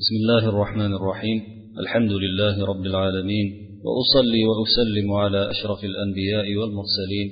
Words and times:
بسم 0.00 0.14
الله 0.14 0.48
الرحمن 0.48 0.94
الرحيم. 0.94 1.42
الحمد 1.78 2.12
لله 2.12 2.66
رب 2.66 2.86
العالمين. 2.86 3.46
وأصلي 3.84 4.42
وأسلم 4.48 5.12
على 5.12 5.50
أشرف 5.50 5.84
الأنبياء 5.84 6.56
والمرسلين. 6.56 7.28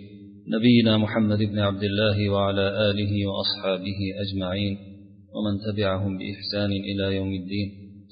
نبينا 0.49 0.97
محمد 0.97 1.39
بن 1.39 1.59
عبد 1.59 1.83
الله 1.83 2.31
وعلى 2.31 2.91
آله 2.91 3.27
وأصحابه 3.27 4.01
أجمعين. 4.25 4.79
ومن 5.35 5.55
تبعهم 5.67 6.19
بإحسان 6.19 6.71
إلى 6.73 7.17
يوم 7.17 7.33
الدين. 7.33 7.69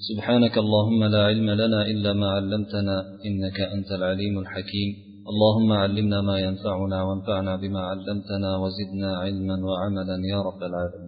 سبحانك 0.08 0.58
اللهم 0.58 1.04
لا 1.04 1.24
علم 1.24 1.50
لنا 1.50 1.86
إلا 1.86 2.12
ما 2.12 2.26
علمتنا 2.26 3.04
إنك 3.26 3.60
أنت 3.60 3.92
العليم 3.92 4.38
الحكيم. 4.38 4.94
اللهم 5.28 5.72
علمنا 5.72 6.20
ما 6.20 6.38
ينفعنا 6.38 7.02
وانفعنا 7.02 7.56
بما 7.56 7.80
علمتنا 7.80 8.56
وزدنا 8.56 9.16
علما 9.16 9.56
وعملا 9.68 10.16
يا 10.32 10.38
رب 10.48 10.62
العالمين. 10.62 11.05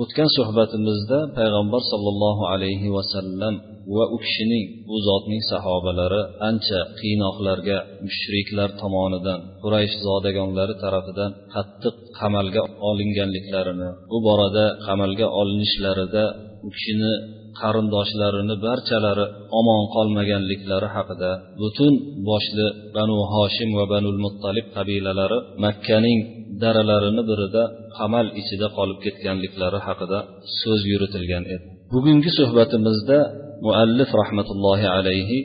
O'tgan 0.00 0.28
suhbatimizda 0.38 1.18
payg'ambar 1.38 1.82
sollallohu 1.92 2.42
alayhi 2.54 2.88
vasallam 2.96 3.54
va 3.96 4.04
u 4.14 4.16
kishining 4.24 4.64
u 4.92 4.96
zotning 5.08 5.42
sahobalari 5.52 6.22
ancha 6.48 6.80
qiynoqlarga 7.00 7.78
mushriklar 8.06 8.68
tomonidan 8.82 9.40
quraysh 9.62 9.94
zodagonlari 10.06 10.74
tarafidan 10.84 11.30
qattiq 11.54 11.94
qamalga 12.18 12.62
olinganliklarini 12.88 13.88
bu 14.10 14.18
borada 14.26 14.66
qamalga 14.86 15.26
olinishlarida 15.40 16.24
u 16.66 16.68
kishini 16.74 17.12
qarindoshlarini 17.60 18.56
barchalari 18.66 19.26
omon 19.58 19.82
qolmaganliklari 19.94 20.88
haqida 20.96 21.30
butun 21.60 21.92
boshli 22.28 22.66
banu 22.96 23.16
hoshim 23.34 23.70
va 23.78 23.84
banul 23.92 24.18
muttalib 24.24 24.66
qabilalari 24.76 25.38
makkaning 25.64 26.20
daralarini 26.62 27.22
birida 27.30 27.62
qamal 27.98 28.26
ichida 28.40 28.66
qolib 28.76 28.98
ketganliklari 29.04 29.78
haqida 29.86 30.18
so'z 30.60 30.80
yuritilgan 30.92 31.44
edi. 31.54 31.64
Bugungi 31.94 32.30
suhbatimizda 32.38 33.18
muallif 33.66 34.10
rahmatullohi 34.22 34.86
alayhi 34.98 35.38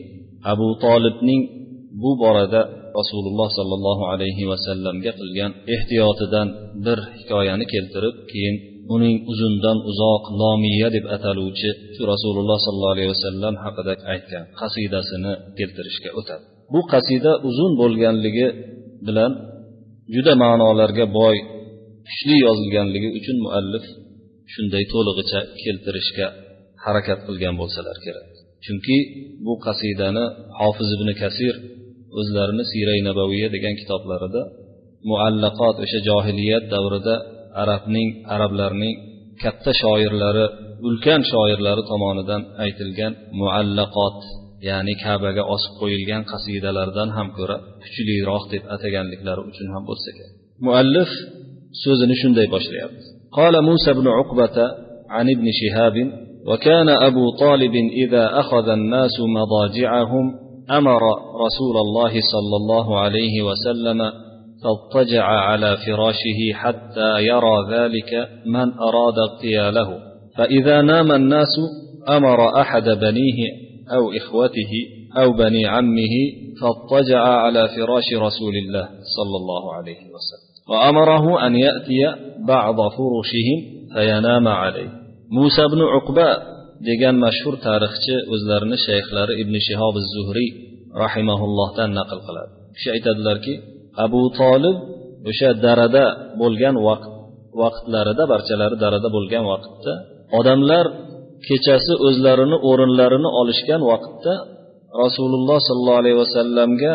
abu 0.53 0.67
tolibning 0.85 1.41
bu 2.01 2.11
borada 2.23 2.61
rasululloh 2.99 3.49
sollallohu 3.59 4.03
alayhi 4.13 4.43
vasallamga 4.51 5.11
qilgan 5.19 5.51
ehtiyotidan 5.75 6.47
bir 6.85 6.99
hikoyani 7.19 7.65
keltirib 7.73 8.15
keyin 8.31 8.55
uning 8.95 9.17
uzundan 9.31 9.77
uzoq 9.89 10.23
lomiya 10.41 10.87
deb 10.95 11.05
ataluvchi 11.15 11.69
shu 11.95 12.03
rasululloh 12.13 12.57
sollallohu 12.65 12.95
alayhi 12.95 13.11
vasallam 13.15 13.53
haqida 13.63 13.93
aytgan 14.13 14.43
qasidasini 14.61 15.33
keltirishga 15.57 16.09
o'tadi. 16.19 16.43
Bu 16.73 16.81
qasida 16.93 17.31
uzun 17.49 17.71
bo'lganligi 17.81 18.47
bilan 19.07 19.31
juda 20.15 20.33
ma'nolarga 20.43 21.05
boy 21.19 21.35
kuchli 22.07 22.35
yozilganligi 22.45 23.09
uchun 23.19 23.37
muallif 23.45 23.85
shunday 24.53 24.83
to'lig'icha 24.93 25.39
keltirishga 25.63 26.27
harakat 26.85 27.19
qilgan 27.27 27.55
bo'lsalar 27.61 27.97
kerak. 28.05 28.27
Chunki 28.65 28.97
bu 29.45 29.53
qasidani 29.65 30.25
hofiz 30.59 30.89
ibn 30.97 31.09
kasir 31.21 31.55
o'zlarini 32.19 32.63
siray 32.71 32.99
nabaviya 33.09 33.47
degan 33.55 33.73
kitoblarida 33.81 34.41
muallaqot 35.09 35.75
o'sha 35.83 35.99
johiliyat 36.09 36.63
davrida 36.73 37.15
arabning 37.62 38.08
arablarning 38.34 38.94
katta 39.42 39.72
shoirlari 39.82 40.44
ulkan 40.88 41.20
shoirlari 41.32 41.82
tomonidan 41.90 42.42
aytilgan 42.64 43.12
muallaqot 43.40 44.18
ya'ni 44.68 44.94
kabaga 45.04 45.42
osib 45.54 45.72
qo'yilgan 45.80 46.22
qasidalardan 46.32 47.08
ham 47.16 47.28
ko'ra 47.38 47.56
kuchliroq 47.82 48.44
deb 48.52 48.62
ataganliklari 48.74 49.42
uchun 49.50 49.68
ham 49.74 49.82
bo'lsa 49.90 50.08
kerak 50.16 50.34
muallif 50.66 51.10
so'zini 51.82 52.14
shunday 52.22 52.46
boshlayapti 52.54 53.08
قال 53.40 53.54
موسى 53.70 53.90
بن 53.92 54.06
عقبة 54.18 54.56
عن 55.10 55.26
ابن 55.34 55.46
شهاب 55.60 55.96
وكان 56.48 56.88
أبو 57.08 57.24
طالب 57.44 57.74
إذا 58.02 58.40
أخذ 58.40 58.66
الناس 58.68 59.16
مضاجعهم 59.38 60.24
أمر 60.70 61.02
رسول 61.46 61.76
الله 61.84 62.12
صلى 62.32 62.56
الله 62.60 62.86
عليه 62.98 63.42
وسلم 63.48 64.00
فاضطجع 64.63 65.23
على 65.23 65.77
فراشه 65.77 66.53
حتى 66.53 67.19
يرى 67.19 67.57
ذلك 67.71 68.29
من 68.45 68.73
أراد 68.73 69.17
اغتياله. 69.29 69.89
فإذا 70.37 70.81
نام 70.81 71.11
الناس 71.11 71.53
أمر 72.09 72.61
أحد 72.61 72.83
بنيه 72.83 73.39
أو 73.91 74.11
إخوته 74.11 74.71
أو 75.17 75.33
بني 75.33 75.65
عمه 75.65 76.15
فاضطجع 76.61 77.21
على 77.21 77.67
فراش 77.67 78.13
رسول 78.13 78.53
الله 78.55 78.85
صلى 79.17 79.37
الله 79.41 79.73
عليه 79.73 80.01
وسلم. 80.13 80.47
وأمره 80.69 81.47
أن 81.47 81.55
يأتي 81.55 82.01
بعض 82.47 82.75
فرشهم 82.75 83.59
فينام 83.93 84.47
عليه. 84.47 84.89
موسى 85.31 85.61
بن 85.71 85.81
عقبة 85.81 86.57
degan 86.87 87.15
mashhur 87.25 87.55
tarixchi 87.67 88.15
o'zlarini 88.33 88.77
shayxlari 88.87 89.33
ibn 89.43 89.55
shihob 89.67 89.95
zuhriy 90.13 90.49
rahimaullohdan 91.03 91.89
naql 91.99 92.19
qiladi 92.27 92.51
kishi 92.75 92.89
aytadilarki 92.95 93.53
abu 94.05 94.21
tolib 94.39 94.77
o'sha 95.29 95.49
darada 95.65 96.05
bo'lgan 96.41 96.75
vaqt 96.87 97.11
vaqtlarida 97.61 98.23
barchalari 98.33 98.75
darada 98.83 99.09
bo'lgan 99.15 99.43
vaqtda 99.51 99.93
odamlar 100.39 100.85
kechasi 101.47 101.93
o'zlarini 102.07 102.57
o'rinlarini 102.69 103.29
olishgan 103.41 103.81
vaqtda 103.91 104.33
rasululloh 105.03 105.59
sollallohu 105.67 105.99
alayhi 106.03 106.19
vasallamga 106.23 106.93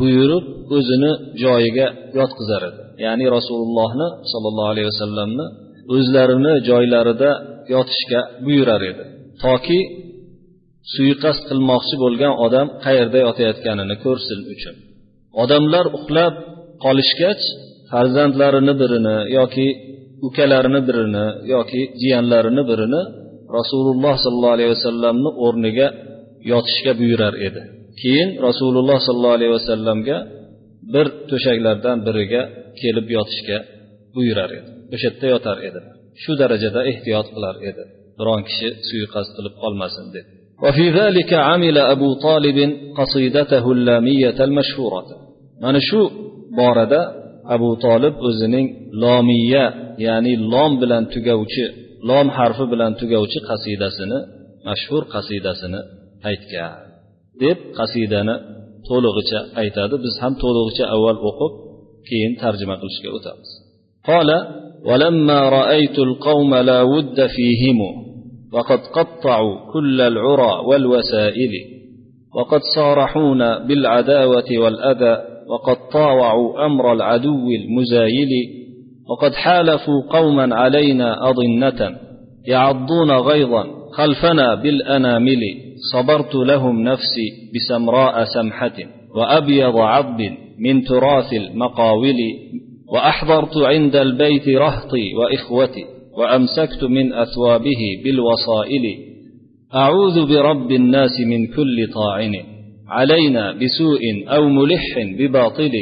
buyurib 0.00 0.44
o'zini 0.76 1.12
joyiga 1.42 1.86
yotqizar 2.18 2.62
edi. 2.70 2.80
Ya'ni 3.04 3.26
rasulullohni 3.36 4.08
sollallohu 4.32 4.70
alayhi 4.74 4.88
vasallamni 4.92 5.46
o'zlarini 5.96 6.52
joylarida 6.68 7.30
yotishga 7.74 8.20
buyurar 8.46 8.82
edi. 8.90 9.04
Toki 9.44 9.80
suiqasd 10.94 11.42
qilmoqchi 11.48 11.94
bo'lgan 12.04 12.32
odam 12.46 12.66
qayerda 12.84 13.18
yotayotganini 13.26 13.96
ko'rsin 14.04 14.40
uchun. 14.54 14.74
odamlar 15.43 15.85
uxlab 15.97 16.33
qolishgach 16.83 17.41
farzandlarini 17.91 18.73
birini 18.81 19.17
yoki 19.37 19.67
ukalarini 20.27 20.81
birini 20.87 21.25
yoki 21.53 21.81
jiyanlarini 22.01 22.63
birini 22.69 23.01
rasululloh 23.57 24.15
sollallohu 24.23 24.55
alayhi 24.57 24.71
vasallamni 24.75 25.29
o'rniga 25.45 25.87
yotishga 26.51 26.91
buyurar 27.01 27.33
edi 27.47 27.61
keyin 28.01 28.29
rasululloh 28.47 28.97
sollallohu 29.07 29.37
alayhi 29.39 29.53
vasallamga 29.59 30.17
bir 30.93 31.07
to'shaklardan 31.29 31.97
biriga 32.07 32.41
kelib 32.81 33.07
yotishga 33.17 33.57
buyurar 34.15 34.49
edi 34.59 34.69
o'sha 34.93 35.07
yerda 35.09 35.27
yotar 35.33 35.57
edi 35.67 35.79
shu 36.21 36.31
darajada 36.41 36.81
ehtiyot 36.91 37.27
qilar 37.35 37.55
edi 37.69 37.83
biron 38.19 38.41
kishi 38.47 38.67
suiqasd 38.87 39.31
qilib 39.37 39.55
qolmasin 39.63 40.07
deb 40.17 40.27
وفي 40.65 40.85
ذلك 41.01 41.31
عمل 41.49 41.77
أبو 41.77 42.09
طالب 42.27 42.57
قصيدته 42.99 43.65
اللامية 43.71 44.37
المشهورة 44.47 45.05
mana 45.63 45.79
shu 45.89 46.01
borada 46.59 47.01
abu 47.55 47.69
tolib 47.85 48.15
o'zining 48.27 48.67
lomiya 49.03 49.65
ya'ni 50.05 50.33
lom 50.53 50.71
bilan 50.81 51.03
tugavchi 51.13 51.65
lom 52.09 52.27
harfi 52.37 52.65
bilan 52.73 52.91
tugavchi 53.01 53.39
qasidasini 53.49 54.19
mashhur 54.67 55.03
qasidasini 55.13 55.81
aytgan 56.29 56.73
deb 57.43 57.57
qasidani 57.79 58.35
to'lig'icha 58.87 59.39
aytadi 59.61 59.95
biz 60.05 60.13
ham 60.21 60.33
to'lig'icha 60.43 60.85
avval 60.95 61.19
o'qib 61.29 61.53
keyin 62.07 62.33
tarjima 62.41 62.75
qilishga 62.81 63.09
o'tamiz 63.17 63.51
قال 64.09 64.29
ولما 64.89 65.39
رأيت 65.59 65.97
القوم 66.07 66.51
لا 66.69 66.79
ود 66.93 67.19
فيهم 67.35 67.79
وقد 68.53 68.79
قطعوا 68.97 69.71
كل 69.73 70.01
العرى 70.01 70.53
والوسائل 70.67 71.53
وقد 72.35 72.61
صارحونا 72.75 73.49
بالعداوة 73.67 74.49
والأذى 74.63 75.13
وقد 75.48 75.76
طاوعوا 75.92 76.66
أمر 76.66 76.92
العدو 76.92 77.50
المزايل 77.50 78.30
وقد 79.10 79.34
حالفوا 79.34 80.02
قوما 80.10 80.54
علينا 80.54 81.28
أضنة 81.30 81.96
يعضون 82.46 83.10
غيظا 83.10 83.64
خلفنا 83.92 84.54
بالأنامل 84.54 85.40
صبرت 85.92 86.34
لهم 86.34 86.82
نفسي 86.82 87.30
بسمراء 87.54 88.24
سمحة 88.24 88.76
وأبيض 89.16 89.76
عضب 89.76 90.30
من 90.58 90.84
تراث 90.84 91.32
المقاول 91.32 92.16
وأحضرت 92.92 93.56
عند 93.56 93.96
البيت 93.96 94.48
رهطي 94.48 95.14
وإخوتي 95.14 95.84
وأمسكت 96.18 96.84
من 96.84 97.12
أثوابه 97.12 97.82
بالوصائل. 98.04 98.82
أعوذ 99.74 100.26
برب 100.26 100.72
الناس 100.72 101.10
من 101.26 101.46
كل 101.46 101.92
طاعن. 101.94 102.53
علينا 102.94 103.52
بسوء 103.52 104.00
أو 104.28 104.48
ملح 104.48 104.98
بباطل 105.18 105.72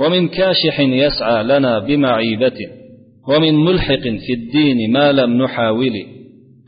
ومن 0.00 0.28
كاشح 0.28 0.80
يسعى 0.80 1.44
لنا 1.44 1.78
بمعيبة 1.78 2.58
ومن 3.28 3.54
ملحق 3.54 4.02
في 4.26 4.32
الدين 4.32 4.92
ما 4.92 5.12
لم 5.12 5.42
نحاول 5.42 5.92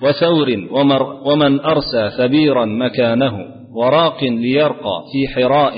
وثور 0.03 0.49
ومر 0.71 1.03
ومن 1.03 1.61
أرسى 1.61 2.11
ثبيرا 2.19 2.65
مكانه 2.65 3.33
وراق 3.77 4.25
ليرقى 4.25 5.05
في 5.13 5.29
حراء 5.35 5.75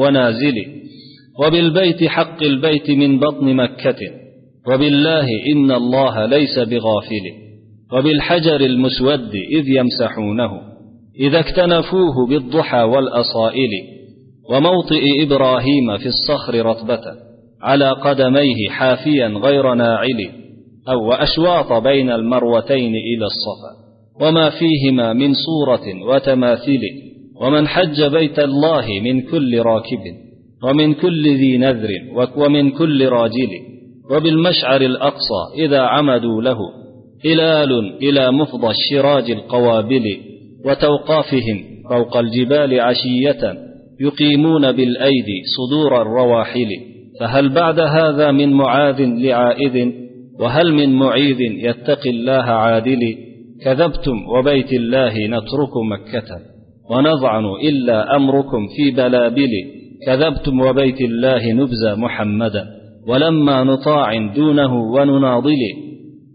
ونازل 0.00 0.54
وبالبيت 1.44 2.04
حق 2.04 2.42
البيت 2.42 2.90
من 2.90 3.18
بطن 3.18 3.54
مكة 3.54 3.98
وبالله 4.72 5.26
إن 5.52 5.70
الله 5.72 6.26
ليس 6.26 6.58
بغافل 6.58 7.24
وبالحجر 7.92 8.60
المسود 8.60 9.34
إذ 9.52 9.68
يمسحونه. 9.68 10.50
إذا 11.20 11.40
اكتنفوه 11.40 12.26
بالضحى 12.28 12.82
والأصائل 12.82 13.70
وموطئ 14.50 15.22
إبراهيم 15.22 15.98
في 15.98 16.06
الصخر 16.06 16.66
رطبة 16.66 17.02
على 17.62 17.90
قدميه 17.90 18.68
حافيا 18.70 19.28
غير 19.28 19.74
ناعل 19.74 20.28
أو 20.88 21.08
وأشواط 21.08 21.82
بين 21.82 22.10
المروتين 22.10 22.94
إلى 22.94 23.24
الصفا 23.24 23.86
وما 24.20 24.50
فيهما 24.50 25.12
من 25.12 25.32
صورة 25.34 26.06
وتماثيل 26.08 26.80
ومن 27.40 27.68
حج 27.68 28.02
بيت 28.02 28.38
الله 28.38 28.86
من 29.04 29.22
كل 29.22 29.58
راكب 29.58 30.00
ومن 30.64 30.94
كل 30.94 31.36
ذي 31.36 31.58
نذر 31.58 31.88
ومن 32.36 32.70
كل 32.70 33.08
راجل 33.08 33.50
وبالمشعر 34.10 34.80
الأقصى 34.80 35.64
إذا 35.64 35.80
عمدوا 35.80 36.42
له 36.42 36.58
هلال 37.24 37.96
إلى 38.02 38.32
مفضى 38.32 38.70
الشراج 38.70 39.30
القوابل 39.30 40.04
وتوقافهم 40.66 41.64
فوق 41.90 42.16
الجبال 42.16 42.80
عشية 42.80 43.54
يقيمون 44.00 44.72
بالأيدي 44.72 45.42
صدور 45.56 46.02
الرواحل. 46.02 46.68
فهل 47.20 47.48
بعد 47.48 47.80
هذا 47.80 48.30
من 48.30 48.52
معاذ 48.52 49.00
لعائذ؟ 49.00 49.92
وهل 50.40 50.72
من 50.72 50.92
معيذ 50.92 51.40
يتقي 51.40 52.10
الله 52.10 52.42
عادل؟ 52.42 53.00
كذبتم 53.64 54.28
وبيت 54.38 54.72
الله 54.72 55.26
نترك 55.26 55.76
مكة. 55.90 56.40
ونضعن 56.90 57.44
إلا 57.44 58.16
أمركم 58.16 58.66
في 58.76 58.90
بلابل. 58.90 59.50
كذبتم 60.06 60.60
وبيت 60.60 61.00
الله 61.00 61.52
نبزى 61.52 61.94
محمدا 61.94 62.66
ولما 63.08 63.64
نطاع 63.64 64.26
دونه 64.34 64.74
ونناضل. 64.74 65.62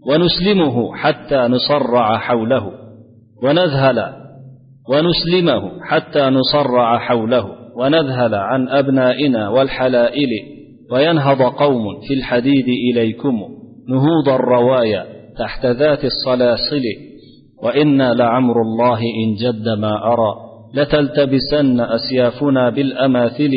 ونسلمه 0.06 0.94
حتى 0.94 1.36
نصرع 1.36 2.18
حوله. 2.18 2.72
ونذهل 3.42 4.21
ونسلمه 4.88 5.84
حتى 5.84 6.20
نصرع 6.20 6.98
حوله 6.98 7.46
ونذهل 7.76 8.34
عن 8.34 8.68
أبنائنا 8.68 9.48
والحلائل. 9.48 10.28
وينهض 10.92 11.42
قوم 11.42 11.84
في 12.08 12.14
الحديد 12.14 12.66
إليكم 12.68 13.34
نهوض 13.88 14.28
الروايا 14.28 15.06
تحت 15.38 15.66
ذات 15.66 16.04
الصلاسل. 16.04 16.82
وإنا 17.62 18.14
لعمر 18.14 18.62
الله 18.62 18.98
إن 18.98 19.34
جد 19.34 19.68
ما 19.68 20.12
أرى 20.12 20.34
لتلتبسن 20.74 21.80
أسيافنا 21.80 22.70
بالأماثل 22.70 23.52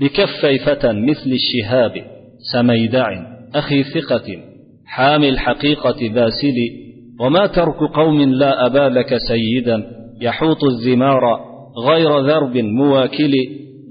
بكفي 0.00 0.58
فتى 0.58 0.92
مثل 0.92 1.30
الشهاب. 1.30 1.92
سميدع 2.52 3.06
أخي 3.54 3.82
ثقة 3.82 4.26
حامي 4.86 5.28
الحقيقة 5.28 6.08
باسل. 6.14 6.56
وما 7.20 7.46
ترك 7.46 7.76
قوم 7.94 8.20
لا 8.20 8.66
أبا 8.66 8.98
لك 8.98 9.16
سيدا 9.28 9.99
يحوط 10.20 10.64
الزمار 10.64 11.20
غير 11.88 12.18
ذرب 12.18 12.56
مواكل 12.56 13.32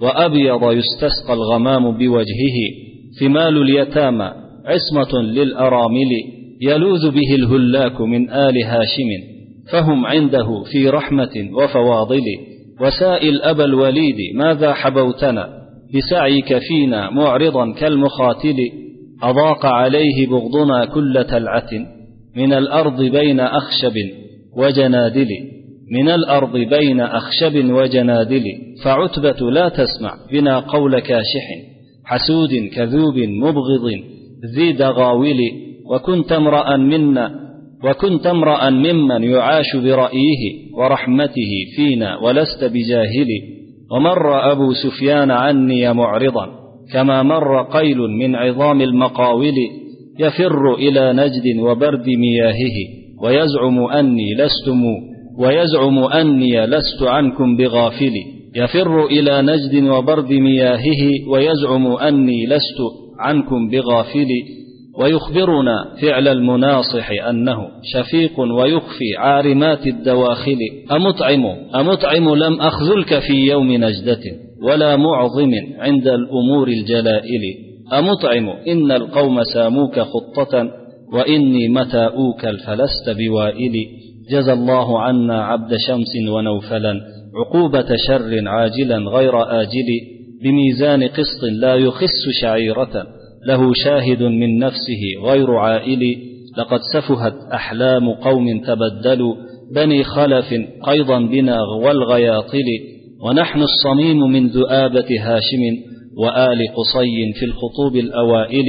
وأبيض 0.01 0.71
يستسقى 0.71 1.33
الغمام 1.33 1.97
بوجهه. 1.97 2.57
ثمال 3.19 3.61
اليتامى 3.61 4.31
عصمة 4.65 5.21
للأرامل 5.21 6.09
يلوذ 6.61 7.11
به 7.11 7.35
الهلاك 7.35 8.01
من 8.01 8.29
آل 8.29 8.63
هاشم. 8.63 9.09
فهم 9.71 10.05
عنده 10.05 10.63
في 10.71 10.89
رحمة 10.89 11.49
وفواضل. 11.53 12.23
وسائل 12.81 13.41
أبا 13.41 13.65
الوليد 13.65 14.17
ماذا 14.35 14.73
حبوتنا؟ 14.73 15.49
بسعيك 15.95 16.57
فينا 16.57 17.09
معرضا 17.09 17.73
كالمخاتل 17.73 18.57
أضاق 19.23 19.65
عليه 19.65 20.27
بغضنا 20.27 20.85
كل 20.85 21.25
تلعة. 21.29 21.69
من 22.35 22.53
الأرض 22.53 23.01
بين 23.01 23.39
أخشب 23.39 23.93
وجنادل. 24.57 25.29
من 25.91 26.09
الأرض 26.09 26.57
بين 26.57 26.99
أخشب 26.99 27.55
وجنادل 27.55 28.43
فعتبة 28.83 29.51
لا 29.51 29.69
تسمع 29.69 30.13
بنا 30.31 30.59
قول 30.59 30.99
كاشح 30.99 31.47
حسود 32.05 32.49
كذوب 32.75 33.17
مبغض 33.17 33.91
ذي 34.55 34.71
دغاول 34.71 35.39
وكنت 35.91 36.31
امرأ 36.31 36.77
منا 36.77 37.31
وكنت 37.83 38.27
امرأ 38.27 38.69
ممن 38.69 39.23
يعاش 39.23 39.75
برأيه 39.75 40.73
ورحمته 40.77 41.51
فينا 41.75 42.17
ولست 42.17 42.63
بجاهل. 42.63 43.27
ومر 43.91 44.51
أبو 44.51 44.73
سفيان 44.73 45.31
عني 45.31 45.93
معرضا 45.93 46.47
كما 46.93 47.23
مر 47.23 47.63
قيل 47.63 47.97
من 47.97 48.35
عظام 48.35 48.81
المقاول 48.81 49.53
يفر 50.19 50.73
إلى 50.73 51.13
نجد 51.13 51.59
وبرد 51.59 52.09
مياهه 52.09 52.77
ويزعم 53.23 53.79
أني 53.79 54.33
لستم 54.33 54.83
ويزعم 55.39 55.99
أني 55.99 56.65
لست 56.65 57.03
عنكم 57.03 57.57
بغافل. 57.57 58.13
يفر 58.55 59.05
إلى 59.05 59.41
نجد 59.41 59.83
وبرد 59.83 60.33
مياهه 60.33 61.29
ويزعم 61.29 61.87
أني 61.87 62.45
لست 62.45 62.79
عنكم 63.19 63.69
بغافل. 63.69 64.27
ويخبرنا 64.99 65.95
فعل 66.01 66.27
المناصح 66.27 67.11
أنه 67.29 67.57
شفيق 67.83 68.39
ويخفي 68.39 69.15
عارمات 69.17 69.87
الدواخل. 69.87 70.57
أمطعم 70.91 71.45
أمطعم 71.75 72.35
لم 72.35 72.61
أخذلك 72.61 73.19
في 73.19 73.33
يوم 73.33 73.71
نجدة 73.71 74.21
ولا 74.63 74.95
معظم 74.95 75.51
عند 75.79 76.07
الأمور 76.07 76.67
الجلائل. 76.67 77.41
أمطعم 77.93 78.49
إن 78.67 78.91
القوم 78.91 79.43
ساموك 79.43 79.99
خطة 79.99 80.69
وإني 81.13 81.69
متى 81.69 82.05
أوكل 82.05 82.57
فلست 82.57 83.09
بوائل. 83.09 83.73
جزى 84.31 84.53
الله 84.53 84.99
عنا 85.01 85.43
عبد 85.43 85.75
شمس 85.87 86.29
ونوفلا 86.29 86.99
عقوبة 87.35 87.95
شر 88.07 88.47
عاجلا 88.47 88.97
غير 88.97 89.61
آجل 89.61 89.87
بميزان 90.43 91.03
قسط 91.03 91.43
لا 91.61 91.75
يخس 91.75 92.29
شعيرة 92.41 93.07
له 93.47 93.73
شاهد 93.73 94.23
من 94.23 94.59
نفسه 94.59 95.01
غير 95.31 95.55
عائل 95.55 95.99
لقد 96.57 96.79
سفهت 96.93 97.33
أحلام 97.53 98.09
قوم 98.13 98.61
تبدلوا 98.61 99.35
بني 99.75 100.03
خلف 100.03 100.53
قيضا 100.83 101.19
بنا 101.19 101.57
والغياطل 101.83 102.65
ونحن 103.25 103.61
الصميم 103.61 104.17
من 104.17 104.47
ذؤابة 104.47 105.19
هاشم 105.21 105.61
وآل 106.17 106.59
قصي 106.75 107.33
في 107.39 107.45
الخطوب 107.45 107.95
الأوائل 107.95 108.65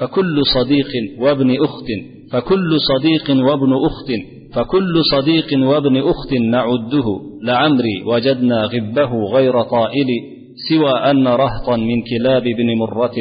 فكل 0.00 0.42
صديق 0.54 1.20
وابن 1.20 1.56
أخت 1.64 1.86
فكل 2.32 2.76
صديق 2.80 3.44
وابن 3.46 3.72
أخت 3.72 4.33
فكل 4.54 5.02
صديق 5.12 5.68
وابن 5.68 5.96
أخت 5.96 6.32
نعده 6.32 7.04
لعمري 7.42 8.02
وجدنا 8.06 8.64
غبه 8.64 9.24
غير 9.34 9.62
طائل 9.62 10.06
سوى 10.68 10.90
أن 11.10 11.28
رهطا 11.28 11.76
من 11.76 12.02
كلاب 12.02 12.42
بن 12.42 12.78
مرة 12.78 13.14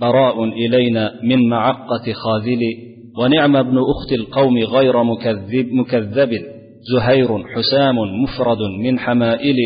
براء 0.00 0.44
إلينا 0.44 1.12
من 1.22 1.48
معقة 1.48 2.12
خاذل 2.12 2.60
ونعم 3.18 3.56
ابن 3.56 3.78
أخت 3.78 4.12
القوم 4.12 4.58
غير 4.58 5.02
مكذب, 5.02 5.72
مكذب 5.72 6.30
زهير 6.92 7.28
حسام 7.28 7.96
مفرد 8.22 8.58
من 8.84 8.98
حمائل 8.98 9.56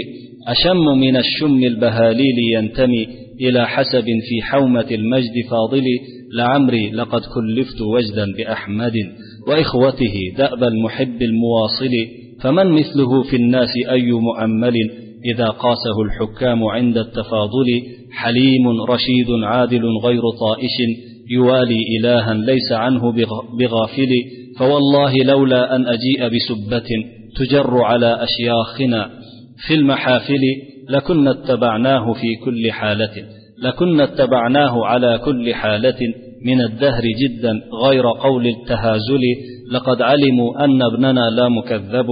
أشم 0.49 0.99
من 0.99 1.17
الشم 1.17 1.64
البهاليل 1.64 2.38
ينتمي 2.55 3.09
إلى 3.41 3.67
حسب 3.67 4.05
في 4.05 4.43
حومة 4.43 4.87
المجد 4.91 5.33
فاضل 5.50 5.85
لعمري 6.33 6.91
لقد 6.91 7.21
كلفت 7.21 7.81
وجدا 7.81 8.26
بأحمد. 8.38 8.93
وإخوته 9.47 10.15
دأب 10.38 10.65
المحب 10.65 11.23
المواصل 11.23 11.91
فمن 12.43 12.73
مثله 12.73 13.23
في 13.31 13.37
الناس 13.37 13.69
أي 13.91 14.12
مؤمل؟ 14.12 14.75
إذا 15.35 15.47
قاسه 15.47 16.03
الحكام 16.05 16.65
عند 16.65 16.99
التفاضل 16.99 17.83
حليم 18.12 18.69
رشيد 18.88 19.26
عادل 19.45 19.83
غير 20.05 20.23
طائش 20.41 20.99
يوالي 21.31 21.81
إلها 21.99 22.35
ليس 22.35 22.73
عنه 22.73 23.12
بغافل 23.61 24.09
فوالله 24.59 25.12
لولا 25.25 25.76
أن 25.76 25.87
أجيء 25.87 26.29
بسبة 26.29 26.87
تجر 27.37 27.85
على 27.85 28.19
أشياخنا. 28.23 29.11
في 29.67 29.75
المحافل 29.75 30.41
لكنا 30.91 31.31
اتبعناه 31.31 32.12
في 32.12 32.35
كل 32.45 32.73
حالة 32.73 33.15
لكنا 33.62 34.05
اتبعناه 34.05 34.87
على 34.87 35.19
كل 35.25 35.55
حالة 35.55 35.99
من 36.45 36.61
الدهر 36.61 37.02
جدا 37.23 37.52
غير 37.85 38.02
قول 38.21 38.47
التهازل 38.47 39.21
لقد 39.73 40.02
علموا 40.02 40.64
أن 40.64 40.83
ابننا 40.83 41.31
لا 41.31 41.49
مكذب 41.49 42.07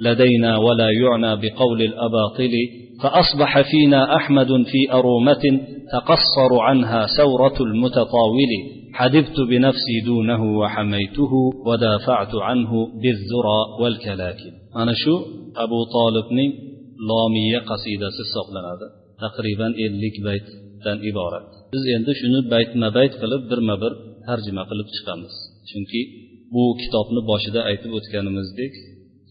لدينا 0.00 0.56
ولا 0.56 0.90
يعنى 0.90 1.36
بقول 1.36 1.82
الأباطل 1.82 2.52
فأصبح 3.02 3.60
فينا 3.70 4.16
أحمد 4.16 4.46
في 4.46 4.92
أرومة 4.92 5.60
تقصر 5.92 6.60
عنها 6.60 7.06
سورة 7.16 7.54
المتطاول 7.60 8.52
حدبت 8.94 9.40
بنفسي 9.50 10.00
دونه 10.06 10.58
وحميته 10.58 11.32
ودافعت 11.66 12.34
عنه 12.34 12.70
بالذرى 13.02 13.60
والكلاكل 13.80 14.50
أنا 14.76 14.92
شو؟ 14.94 15.16
أبو 15.56 15.84
طالبني 15.84 16.70
لامية 17.08 17.58
قصيدة 17.58 18.08
hisoblanadi 18.18 18.86
taqriban 19.22 19.72
ellik 19.86 20.16
baytdan 20.26 20.98
iborat 21.10 21.59
biz 21.72 21.84
endi 21.96 22.12
shuni 22.20 22.40
baytma 22.54 22.88
bayt 22.98 23.14
qilib 23.22 23.42
birma 23.50 23.74
bir 23.82 23.92
tarjima 24.26 24.64
qilib 24.70 24.88
chiqamiz. 24.96 25.34
Chunki 25.68 26.00
bu 26.54 26.64
kitobni 26.82 27.20
boshida 27.30 27.60
aytib 27.70 27.92
o'tganimizdek 27.98 28.72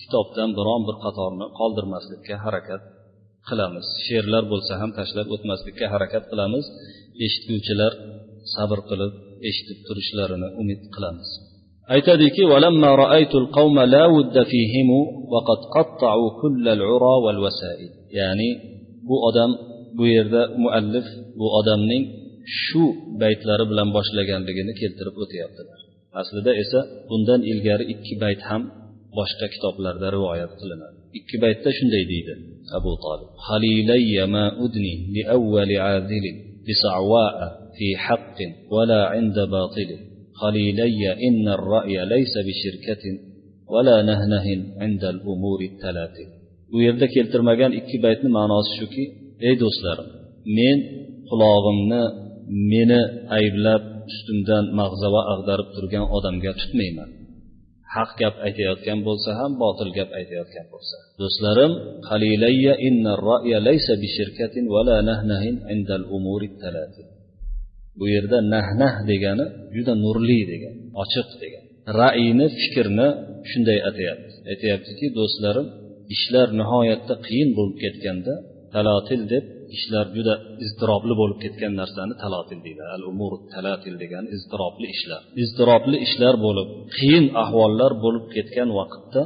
kitobdan 0.02 0.50
biron 0.58 0.82
bir 0.88 0.96
qatorni 1.06 1.46
qoldirmaslikka 1.60 2.36
harakat 2.46 2.82
qilamiz. 3.50 3.86
She'rlar 4.06 4.44
bo'lsa 4.52 4.74
ham 4.82 4.92
tashlab 5.00 5.28
o'tmaslikka 5.36 5.86
harakat 5.94 6.24
qilamiz. 6.32 6.66
Eshitguvchilar 7.26 7.94
sabr 8.56 8.80
qilib 8.90 9.14
eshitib 9.50 9.80
turishlarini 9.88 10.50
umid 10.62 10.82
qilamiz. 10.96 11.30
Aytadiki 11.96 12.44
ya'ni 18.20 18.50
bu 19.10 19.16
odam 19.30 19.52
bu 19.98 20.04
yerda 20.16 20.42
muallif 20.64 21.08
bu 21.40 21.48
odamning 21.60 22.04
shu 22.63 22.85
baytlari 23.23 23.65
bilan 23.71 23.89
boshlaganligini 23.97 24.73
keltirib 24.81 25.17
o'tyaptilar 25.23 25.79
aslida 26.21 26.53
esa 26.63 26.81
bundan 27.09 27.41
ilgari 27.51 27.85
ikki 27.95 28.15
bayt 28.23 28.41
ham 28.49 28.63
boshqa 29.19 29.47
kitoblarda 29.55 30.07
rivoyat 30.17 30.53
qilinadi 30.61 30.97
ikki 31.19 31.37
baytda 31.45 31.71
shunday 31.79 32.05
deydi 32.13 32.35
abu 32.79 32.93
tolib 33.05 33.31
halilayya 33.49 34.25
ma 34.35 34.45
udni 34.65 34.95
li 35.15 35.23
avvali 35.37 35.77
azilin 35.95 36.39
بصعواء 36.69 37.39
في 37.77 37.97
حق 37.97 38.39
ولا 38.75 39.01
عند 39.15 39.39
باطل 39.57 39.91
خليلي 40.43 41.13
إن 41.29 41.49
الرأي 41.49 41.97
ليس 42.15 42.35
بشركة 42.49 43.05
ولا 43.73 44.03
نهنه 44.03 44.47
عند 44.83 45.05
الأمور 45.05 45.59
الثلاث 45.71 46.17
u 46.75 46.79
yerda 46.87 47.07
keltirmagan 47.15 47.73
ikki 47.81 47.97
baytni 48.05 48.29
ma'nosi 48.39 48.73
shuki 48.81 49.05
ey 49.49 49.55
do'stlarim 49.63 50.09
men 50.59 50.79
qulog'imni 51.29 52.03
meni 52.72 53.02
ayblab 53.38 53.84
ustimdan 54.12 54.66
mag'zava 54.80 55.22
ag'darib 55.34 55.70
turgan 55.76 56.06
odamga 56.18 56.52
tutmayman. 56.62 57.10
Haq 57.96 58.12
gap 58.22 58.36
aytayotgan 58.48 59.00
bo'lsa 59.08 59.30
ham 59.40 59.52
botil 59.64 59.90
gap 59.98 60.10
aytayotgan 60.20 60.66
bo'lsa. 60.74 60.96
Do'stlarim 61.22 61.74
qalilayya 62.10 62.74
inna 62.88 63.12
ra'ya 63.30 63.58
laysa 63.68 63.94
bi 64.02 64.08
shirkatin 64.18 64.66
wala 64.74 64.96
nahnahin 65.10 65.56
indal 65.74 66.04
umuri 66.18 66.50
talati 66.64 67.04
bu 68.00 68.06
yerda 68.14 68.38
nahnah 68.54 68.94
degani 69.10 69.46
juda 69.76 69.94
nurli 70.04 70.40
degan 70.52 70.76
ochiq 71.04 71.30
degan 71.44 71.64
ra'yni 72.00 72.48
fikrni 72.60 73.08
shunday 73.50 73.80
atayapti. 73.90 74.34
Aytyaptiki 74.52 75.08
do'stlarim 75.18 75.68
ishlar 76.16 76.48
nihoyatda 76.60 77.16
qiyin 77.28 77.50
bo'lib 77.58 77.78
ketganda 77.84 78.34
talatil 78.74 79.22
deb 79.34 79.46
ishlar 79.78 80.06
juda 80.16 80.34
iztirobli 80.66 81.14
bo'lib 81.22 81.38
ketgan 81.44 81.74
narsani 81.82 82.14
talatil 82.24 82.60
deydi. 82.66 82.84
Al 82.96 83.04
umur 83.12 83.34
talatil 83.54 83.96
degani 84.04 84.28
iztirobli 84.36 84.88
ishlar. 84.96 85.22
Iztirobli 85.44 85.98
ishlar 86.08 86.36
bo'lib 86.46 86.68
qiyin 86.98 87.26
ahvollar 87.44 87.92
bo'lib 88.04 88.26
ketgan 88.36 88.70
vaqtda 88.80 89.24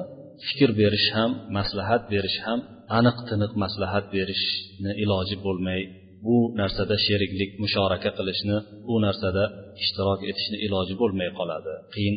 fikr 0.48 0.70
berish 0.82 1.08
ham 1.18 1.32
maslahat 1.58 2.04
berish 2.14 2.38
ham 2.46 2.60
aniq 2.98 3.18
tiniq 3.30 3.52
maslahat 3.64 4.06
berishni 4.16 4.92
iloji 5.04 5.36
bo'lmay 5.46 5.82
bu 6.26 6.38
narsada 6.62 6.96
sheriklik 7.06 7.52
musharaka 7.64 8.10
qilishni 8.18 8.58
bu 8.88 8.96
narsada 9.06 9.44
ishtirok 9.84 10.20
etishni 10.30 10.58
iloji 10.66 10.96
bo'lmay 11.02 11.30
qoladi. 11.40 11.74
Qiyin 11.94 12.16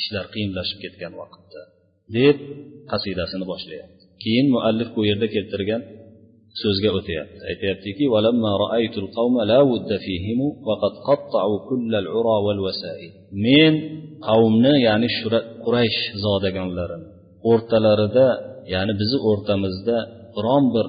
ishlar 0.00 0.26
qiyinlashib 0.34 0.78
ketgan 0.84 1.12
vaqtda. 1.20 1.60
Deb 2.16 2.36
qasidasini 2.90 3.44
boshlayapti. 3.52 4.02
Keyin 4.22 4.46
muallif 4.54 4.88
bu 4.96 5.00
yerda 5.08 5.26
keltirgan 5.34 5.82
so'zga 6.62 6.90
o'tyapti. 6.98 7.38
Aytyaptiki 7.50 8.04
men 13.46 13.74
qavmni 14.26 14.74
ya'ni 14.88 15.08
quraysh 15.64 16.00
zodagonlarini 16.24 17.06
o'rtalarida 17.50 18.26
ya'ni 18.74 18.92
bizni 19.00 19.18
o'rtamizda 19.30 19.96
biron 20.36 20.64
bir 20.74 20.86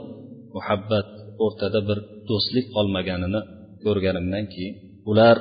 muhabbat 0.55 1.07
o'rtada 1.45 1.79
bir 1.89 1.97
do'stlik 2.29 2.65
qolmaganini 2.75 3.41
ko'rganimdan 3.85 4.45
keyin 4.53 4.75
ular 5.11 5.37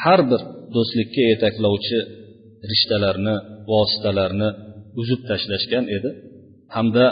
har 0.00 0.20
bir 0.30 0.40
do'stlikka 0.74 1.22
yetaklovchi 1.32 1.98
rishtalarni 2.70 3.34
vositalarni 3.70 4.48
uzib 5.00 5.20
tashlashgan 5.30 5.84
edi. 5.96 6.10
hamda 6.75 7.05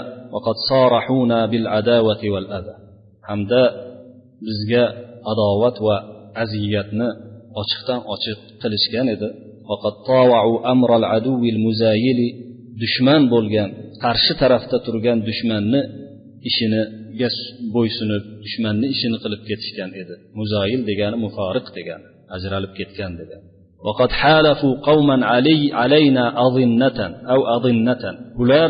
hamda 3.30 3.62
bizga 4.48 4.86
adovat 5.32 5.78
va 5.88 5.98
aziyatni 6.44 7.10
ochiqdan 7.62 8.00
ochiq 8.14 8.40
qilishgan 8.62 9.08
edi 9.16 9.28
dushman 12.82 13.22
bo'lgan 13.34 13.70
qarshi 14.04 14.34
tarafda 14.42 14.78
turgan 14.86 15.18
dushmanni 15.30 15.82
ishiniga 16.50 17.30
bo'ysunib 17.76 18.24
dushmanni 18.46 18.86
ishini 18.96 19.18
qilib 19.24 19.42
ketishgan 19.50 19.90
edi 20.02 20.14
muzoyil 20.40 20.82
degani 20.90 21.18
muforiq 21.26 21.68
degani 21.78 22.08
ajralib 22.36 22.72
ketgan 22.80 23.14
degani 23.22 23.48
وقد 23.88 24.12
حالفوا 24.22 24.74
قوما 24.90 25.18
علي 25.32 25.62
علينا 25.82 26.24
أظنة 26.48 27.00
أو 27.34 27.40
أظنة 27.58 28.04
ular 28.42 28.70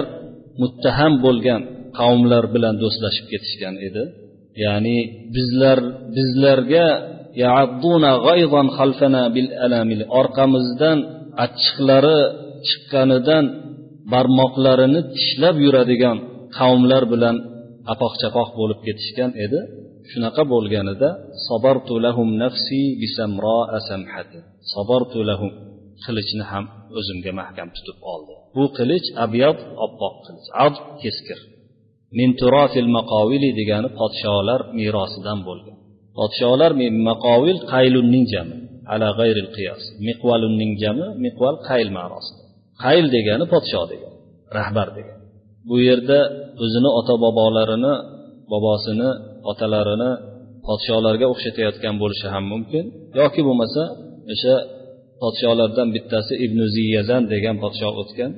muttaham 0.61 1.13
bo'lgan 1.25 1.63
qavmlar 1.99 2.45
bilan 2.55 2.75
do'stlashib 2.83 3.27
ketishgan 3.33 3.75
edi. 3.89 4.03
Ya'ni 4.65 4.99
bizlar 5.35 5.79
bizlarga 6.17 6.89
orqamizdan 10.21 10.99
achchiqlari 11.45 12.19
chiqqanidan 12.67 13.45
barmoqlarini 14.13 15.01
tishlab 15.17 15.57
yuradigan 15.67 16.17
qavmlar 16.59 17.03
bilan 17.13 17.37
apoq 17.93 18.13
chapoq 18.23 18.49
bo'lib 18.61 18.81
ketishgan 18.87 19.31
edi. 19.45 19.61
Shunaqa 20.11 20.43
bo'lganida 20.53 21.09
sabartu 21.49 21.95
lahum 22.07 22.29
nafsi 22.43 22.81
bisamra 23.03 23.59
samhati 23.89 24.39
sabartu 24.75 25.19
lahum 25.31 25.51
qilichni 26.05 26.45
ham 26.51 26.65
o'zimga 26.99 27.33
mahkam 27.41 27.69
tutib 27.77 27.99
oldi. 28.15 28.35
Bu 28.57 28.65
qilich 28.77 29.07
abyad 29.25 29.59
oppoq 29.85 30.15
qilich. 30.25 30.49
Ad 30.67 30.75
keskir. 31.03 31.39
Minturofil 32.19 32.89
maqovili 32.97 33.51
degani 33.61 33.89
podsholar 34.01 34.61
merosidan 34.79 35.39
bo'lgan. 35.49 35.77
Podsholar 36.19 36.73
maqovil 37.09 37.59
qaylunning 37.73 38.27
jami 38.35 38.57
ala 38.93 39.09
g'ayril 39.19 39.51
qiyos 39.57 39.83
miqvalunning 40.07 40.73
jami 40.83 41.07
miqval 41.25 41.57
qayl 41.69 41.89
ma'nosida 41.99 42.43
qayl 42.85 43.05
degani 43.17 43.45
podsho 43.53 43.83
degani 43.93 44.17
rahbar 44.59 44.89
degani 44.97 45.23
bu 45.69 45.77
yerda 45.89 46.19
o'zini 46.65 46.91
ota 46.99 47.15
bobolarini 47.25 47.95
bobosini 48.53 49.11
otalarini 49.51 50.11
podsholarga 50.67 51.27
o'xshatayotgan 51.33 51.95
bo'lishi 52.03 52.27
ham 52.35 52.45
mumkin 52.53 52.85
yoki 53.21 53.41
bo'lmasa 53.49 53.83
o'sha 54.33 54.55
podsholardan 55.23 55.89
bittasi 55.97 56.35
ibn 56.47 56.59
ziyazan 56.77 57.23
degan 57.33 57.57
podsho 57.65 57.89
o'tgan 58.03 58.31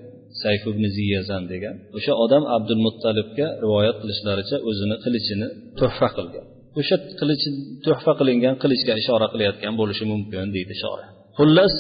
sayf 0.43 0.63
ibn 0.73 0.85
ziyazan 0.97 1.43
degan. 1.53 1.75
O'sha 1.97 2.13
odam 2.25 2.45
abdul 2.57 2.81
muttalibga 2.87 3.47
rivoyat 3.65 3.97
qilishlaricha 4.03 4.57
o'zini 4.69 4.97
qilichini 5.05 5.49
tuhfa 5.81 6.09
qilgan. 6.17 6.45
O'sha 6.81 6.97
qilich 7.21 7.45
tuhfa 7.87 8.13
qilingan 8.21 8.55
qilichga 8.63 8.93
ishora 9.03 9.27
qilayotgan 9.33 9.75
bo'lishi 9.81 10.05
mumkin 10.13 10.47
deydi 10.57 10.75
shora. 10.83 11.07
Xullas 11.39 11.75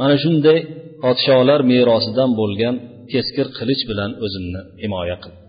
mana 0.00 0.16
shunday 0.24 0.58
podsholar 1.04 1.60
merosidan 1.72 2.30
bo'lgan 2.40 2.74
keskir 3.12 3.46
qilich 3.58 3.82
bilan 3.90 4.10
o'zimni 4.24 4.60
himoya 4.82 5.16
qildim. 5.22 5.40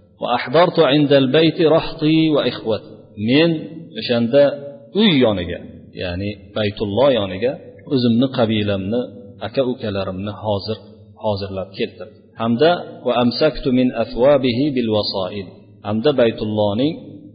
Men 3.30 3.50
o'shanda 4.00 4.42
uy 5.00 5.12
yoniga 5.26 5.60
ya'ni 6.02 6.30
baytulloh 6.58 7.10
yoniga 7.20 7.52
o'zimni 7.94 8.28
qabilamni 8.38 9.02
aka 9.48 9.62
ukalarimni 9.72 10.34
hozir 10.44 10.78
hozirlab 11.24 11.70
keltirdim 11.78 12.20
hamda 12.42 12.72
va 13.06 13.14
amsaktu 13.24 13.70
min 13.80 13.88
afwabihi 14.04 14.66
bil 14.76 14.90
vasoid 14.98 15.48
hamda 15.88 16.10
baytullohning 16.22 16.94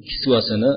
kisvasini 0.08 0.72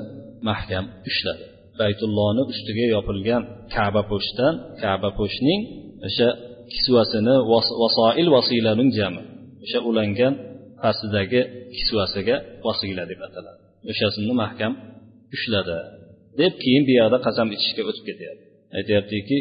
mahkam 0.49 0.85
ushladi. 1.09 1.45
Baytullohni 1.81 2.41
ustiga 2.51 2.85
yopilgan 2.95 3.41
kaba 3.75 4.01
po'shdan 4.11 4.53
kaba 4.83 5.09
po'shning 5.19 5.61
o'sha 6.07 6.29
kisvasini 6.73 7.35
vasoil 7.83 8.27
vasilaning 8.35 8.89
jami 8.97 9.23
o'sha 9.63 9.79
ulangan 9.89 10.33
pastidagi 10.81 11.41
kisvasiga 11.75 12.35
vasila 12.65 13.03
deb 13.11 13.19
ataladi. 13.27 13.59
O'shasini 13.91 14.33
mahkam 14.43 14.73
ushladi. 15.35 15.77
Deb 16.39 16.53
keyin 16.63 16.83
bu 16.87 16.93
yoqda 16.99 17.17
qasam 17.27 17.47
ichishga 17.55 17.81
o'tib 17.89 18.03
ketyapti. 18.09 18.45
Aytyaptiki 18.77 19.37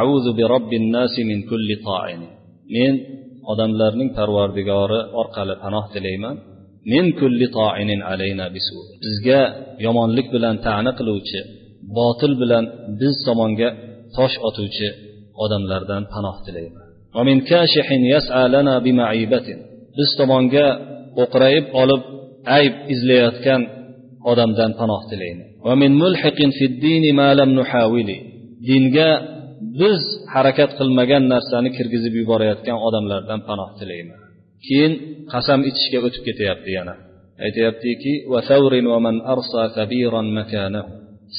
auzu 0.00 0.30
bi 0.38 0.44
robbin 0.54 0.84
nasi 0.96 1.20
min 1.30 1.40
kulli 1.50 1.76
toin 1.88 2.20
men 2.74 2.94
odamlarning 3.52 4.10
parvardigori 4.18 5.00
orqali 5.20 5.54
panoh 5.62 5.84
tilayman. 5.94 6.36
Min 6.92 7.04
kulli 7.20 7.46
toinin 7.56 8.00
alayna 8.12 8.46
bisu 8.56 8.78
bizga 9.02 9.40
yomonlik 9.86 10.26
bilan 10.34 10.56
ta'na 10.66 10.90
qiluvchi 10.98 11.40
botil 11.98 12.32
bilan 12.42 12.64
biz 13.00 13.14
tomonga 13.26 13.68
tosh 14.16 14.36
otuvchi 14.48 14.88
odamlardan 15.44 16.02
panoh 16.14 16.36
tilayman. 16.46 16.86
Va 17.14 17.22
min 17.28 17.38
kashihin 17.50 18.02
yas'alana 18.14 18.74
bima'ibatin 18.86 19.58
biz 19.96 20.10
tomonga 20.20 20.66
o'qrayib 21.22 21.66
olib 21.82 22.02
ayb 22.58 22.74
izlayotgan 22.94 23.62
odamdan 24.30 24.70
panoh 24.80 25.02
tilayman. 25.10 25.48
Va 25.66 25.74
min 25.82 25.92
mulhiqin 26.02 26.50
fid-dinimalam 26.58 27.50
nuhawili. 27.58 28.16
Dinga 28.68 29.10
biz 29.80 30.02
harakat 30.34 30.70
qilmagan 30.78 31.22
narsani 31.34 31.70
kirgizib 31.76 32.14
yuborayotgan 32.20 32.78
odamlardan 32.86 33.40
panoh 33.48 33.70
tilayman. 33.78 34.20
Keyin 34.66 34.92
qasam 35.32 35.60
ichishga 35.70 35.98
o'tib 36.06 36.22
ketyapti 36.28 36.70
yana. 36.78 36.94
Aytyaptiki 37.46 38.12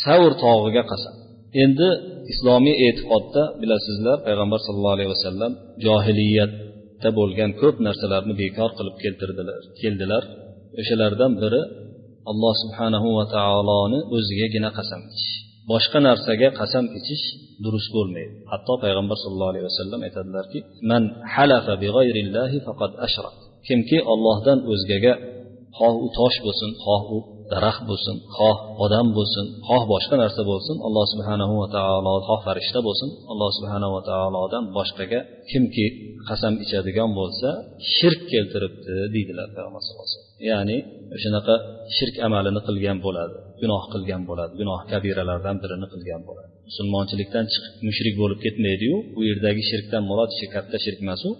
savr 0.04 0.32
tog'iga 0.44 0.84
qasam. 0.92 1.16
Endi 1.64 1.90
islomiy 2.32 2.76
e'tiqodda 2.88 3.44
bilasizlar 3.62 4.18
payg'ambar 4.28 4.60
sallallohu 4.66 4.96
alayhi 4.98 5.12
vasallam 5.16 5.52
johiliyatda 5.86 7.10
bo'lgan 7.20 7.52
ko'p 7.62 7.76
narsalarni 7.88 8.34
bekor 8.44 8.70
qilib 8.78 8.96
keltirdilar 9.04 9.62
keldilar. 9.82 10.24
O'shalardan 10.82 11.32
biri 11.42 11.62
alloh 12.32 12.54
subhanahu 12.64 13.08
va 13.18 13.26
taoloni 13.36 14.00
o'zigagina 14.16 14.70
qasam 14.78 15.02
ichish. 15.10 15.45
Boshqa 15.72 16.00
narsaga 16.08 16.48
qasam 16.60 16.86
ichish 17.00 17.26
durust 17.64 17.90
bo'lmaydi. 17.96 18.34
Hatto 18.52 18.74
payg'ambar 18.84 19.18
sallallohu 19.24 19.52
alayhi 19.54 19.68
vasallam 19.70 20.00
aytadilarki 20.08 20.60
man 20.92 21.04
halafa 21.36 21.74
faqad 22.68 22.92
ashrak. 23.08 23.36
Kimki 23.68 23.98
ollohdan 24.14 24.60
o'zgaga 24.72 25.14
xoh 25.78 25.94
u 26.06 26.08
tosh 26.20 26.38
bo'lsin 26.46 26.72
xoh 26.86 27.04
u 27.16 27.18
daraxt 27.54 27.84
bo'lsin 27.90 28.16
xoh 28.38 28.58
odam 28.86 29.08
bo'lsin 29.18 29.46
xoh 29.68 29.84
boshqa 29.94 30.16
narsa 30.24 30.42
bo'lsin 30.52 30.76
alloh 30.88 31.06
subhanahu 31.14 31.54
va 31.62 31.68
taolo 31.78 32.14
xoh 32.28 32.40
farishta 32.48 32.80
bo'lsin 32.88 33.10
alloh 33.32 33.50
subhanahu 33.58 33.92
va 33.98 34.02
taolodan 34.10 34.64
boshqaga 34.78 35.20
kimki 35.52 35.86
qasam 36.30 36.54
ichadigan 36.64 37.10
bo'lsa 37.20 37.50
shirk 37.96 38.22
keltiribdi 38.32 38.96
deydilar 39.16 39.48
payg'ambar 39.56 39.82
sallallohu 39.86 40.06
alayhi 40.08 40.18
vasallam. 40.20 40.50
Ya'ni 40.52 40.78
o'shanaqa 41.16 41.56
shirk 41.98 42.16
amalini 42.28 42.62
qilgan 42.68 42.98
bo'ladi. 43.06 43.38
Gunoh 43.62 43.84
qilgan 43.94 44.22
bo'ladi 44.30 44.54
gunoh 44.62 44.80
kabiralardan 44.92 45.56
birini 45.64 45.88
qilgan 45.94 46.22
bo'ladi. 46.28 46.50
Musulmonchilikdan 46.70 47.46
chiqib 47.54 47.74
mushrik 47.88 48.16
bo'lib 48.22 48.40
ketmaydiyu 48.46 48.96
bu 49.16 49.22
yerdagi 49.30 49.62
shirkdan 49.72 50.04
murod 50.10 50.32
katta 50.56 50.78
shirk 50.86 51.00
emas 51.06 51.22
u 51.30 51.32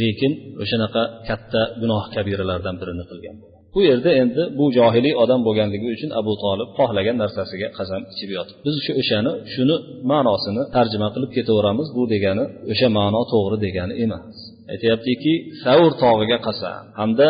lekin 0.00 0.32
o'shanaqa 0.62 1.02
katta 1.28 1.60
gunoh 1.82 2.04
kabiralardan 2.14 2.74
birini 2.80 3.04
qilgan 3.10 3.36
bo'ladi. 3.42 3.62
Bu 3.74 3.80
yerda 3.88 4.10
endi 4.22 4.42
bu 4.58 4.64
johiliy 4.78 5.14
odam 5.22 5.40
bo'lganligi 5.46 5.88
uchun 5.96 6.10
abu 6.20 6.32
tolib 6.44 6.68
xohlagan 6.78 7.16
narsasiga 7.22 7.68
qasam 7.78 8.02
ichib 8.12 8.30
yotib 8.36 8.56
biz 8.66 8.76
shu 8.84 8.92
o'shani 9.00 9.32
shuni 9.54 9.76
ma'nosini 10.12 10.62
tarjima 10.76 11.08
qilib 11.14 11.30
ketaveramiz 11.36 11.88
bu 11.96 12.02
degani 12.14 12.44
o'sha 12.72 12.88
ma'no 12.98 13.22
to'g'ri 13.32 13.56
degani 13.66 13.94
emas. 14.04 14.36
Aytyaptiki 14.72 15.32
savr 15.64 15.90
tog'iga 16.04 16.38
qasam 16.46 16.82
hamda 17.00 17.28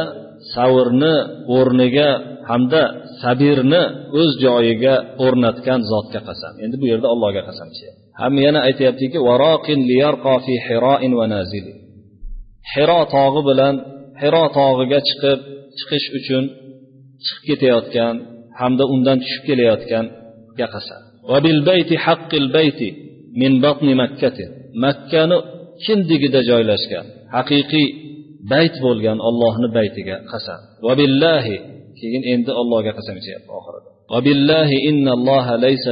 savrni 0.55 1.15
o'rniga 1.57 2.11
hamda 2.51 2.83
sabirni 3.23 3.83
o'z 4.21 4.31
joyiga 4.45 4.95
o'rnatgan 5.25 5.81
zotga 5.93 6.21
qasam. 6.29 6.53
Endi 6.65 6.77
bu 6.83 6.87
yerda 6.93 7.09
allohga 7.15 7.43
qasam 7.49 7.69
ichyapti 7.75 8.03
ham 8.21 8.33
yana 8.45 8.61
aytyaptiki 8.69 9.19
hiro 12.75 13.01
tog'i 13.15 13.43
bilan 13.49 13.75
hiro 14.23 14.45
tog'iga 14.59 14.99
chiqib 15.09 15.39
chiqish 15.79 16.07
uchun 16.19 16.45
chiqib 17.27 17.43
ketayotgan 17.49 18.15
hamda 18.61 18.85
undan 18.95 19.17
tushib 19.23 19.43
kelayotganga 19.49 20.67
qasam. 20.75 21.01
Makkani 24.85 25.37
kindigida 25.85 26.41
joylashgan 26.51 27.07
haqiqiy 27.37 27.87
bayt 28.51 28.75
bo'lgan 28.85 29.19
ollohni 29.29 29.69
baytiga 29.79 30.17
qasam. 30.33 30.61
Va 30.87 30.93
billahi 31.01 31.57
keyin 32.01 32.23
endi 32.35 32.51
allohga 32.61 32.93
qasam 32.99 33.15
ichyapti 33.21 33.51
oxirida. 33.59 33.91
Va 34.13 34.19
billahi 34.27 34.77
laysa 35.64 35.90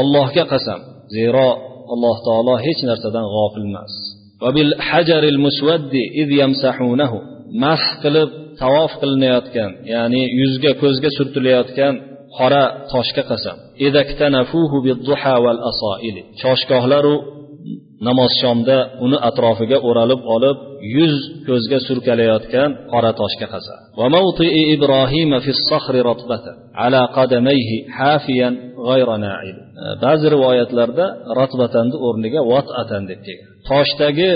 ollohga 0.00 0.44
qasam 0.52 0.80
zero 1.16 1.48
alloh 1.92 2.16
taolo 2.26 2.54
hech 2.66 2.80
narsadan 2.90 3.26
g'ofil 3.34 3.66
emas. 3.70 3.92
Mah 7.64 7.82
qilib 8.02 8.30
tavof 8.62 8.92
qilinayotgan 9.00 9.70
ya'ni 9.94 10.22
yuzga 10.40 10.72
ko'zga 10.82 11.10
surtilayotgan 11.18 11.94
qora 12.38 12.64
toshga 12.92 13.22
qasam. 13.30 13.56
Choshgohlaru 16.42 17.14
namoz 18.08 18.32
shomda 18.42 18.76
uni 19.04 19.18
atrofiga 19.28 19.78
o'ralib 19.88 20.20
olib 20.34 20.56
yuz 20.96 21.14
ko'zga 21.46 21.78
surkalayotgan 21.88 22.70
qora 22.92 23.10
toshga 23.20 23.46
qasa 23.54 23.74
e, 29.82 29.86
ba'zi 30.04 30.26
rivoyatlarda 30.34 31.06
rotbatanni 31.38 31.96
o'rniga 32.06 32.40
vatatan 32.52 33.02
deb 33.10 33.20
kelgan 33.26 33.50
toshdagi 33.70 34.30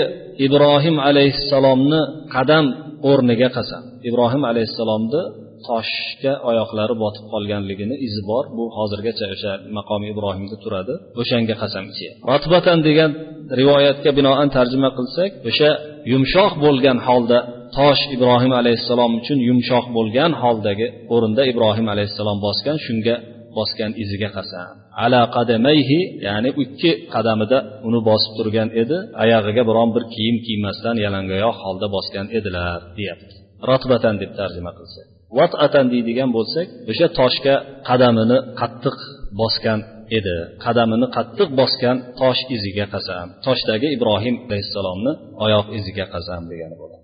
ibrohim 0.45 0.95
alayhissalomni 1.09 2.01
qadam 2.35 2.65
o'rniga 3.09 3.49
qasam 3.57 3.83
ibrohim 4.09 4.43
alayhissalomni 4.51 5.21
toshga 5.67 6.33
oyoqlari 6.49 6.95
botib 7.03 7.25
qolganligini 7.33 7.95
izi 8.07 8.21
bor. 8.31 8.43
Bu 8.57 8.63
hozirgacha 8.77 9.25
o'sha 9.35 9.51
maqomi 9.77 10.05
ibrohimda 10.13 10.55
turadi. 10.63 10.93
O'shanga 11.21 11.55
qasam 11.63 11.83
ichyapti 11.91 12.25
rotbatan 12.31 12.79
degan 12.87 13.11
rivoyatga 13.59 14.11
binoan 14.19 14.47
tarjima 14.55 14.89
qilsak 14.97 15.31
o'sha 15.49 15.69
yumshoq 16.11 16.53
bo'lgan 16.65 16.97
holda 17.07 17.39
tosh 17.77 18.01
ibrohim 18.15 18.53
alayhissalom 18.59 19.11
uchun 19.19 19.39
yumshoq 19.49 19.85
bo'lgan 19.97 20.31
holdagi 20.43 20.87
o'rinda 21.13 21.43
ibrohim 21.51 21.87
alayhissalom 21.93 22.37
bosgan 22.45 22.77
shunga 22.85 23.15
bosgan 23.57 23.91
iziga 24.03 24.29
qasam. 24.37 24.73
Ala 25.03 25.21
qadamayhi 25.35 25.99
ya'ni 26.27 26.49
ikki 26.63 26.91
qadamida 27.13 27.57
uni 27.87 27.99
bosib 28.09 28.31
turgan 28.37 28.69
edi. 28.81 28.97
Oyog'iga 29.23 29.63
biron 29.69 29.89
bir 29.95 30.03
kiyim 30.13 30.37
kiymasdan 30.45 30.95
yalangoyoq 31.05 31.55
holda 31.63 31.87
bosgan 31.95 32.27
edilar 32.37 32.79
deyapti. 32.97 33.33
Rotbatan 33.69 34.15
deb 34.21 34.31
tarjima 34.39 34.71
qilsak. 34.79 35.07
Vatatan 35.39 35.85
deydigan 35.93 36.29
bo'lsak 36.37 36.67
o'sha 36.91 37.07
toshga 37.19 37.55
qadamini 37.89 38.37
qattiq 38.59 38.97
bosgan 39.41 39.79
edi. 40.17 40.37
Qadamini 40.65 41.07
qattiq 41.17 41.49
bosgan 41.59 41.97
tosh 42.19 42.41
iziga 42.55 42.85
qasam. 42.93 43.27
Toshdagi 43.45 43.87
ibrohim 43.95 44.35
alayhissalomni 44.47 45.11
oyoq 45.45 45.67
iziga 45.79 46.05
qasam 46.15 46.41
degani 46.51 46.75
bo'ladi. 46.81 47.01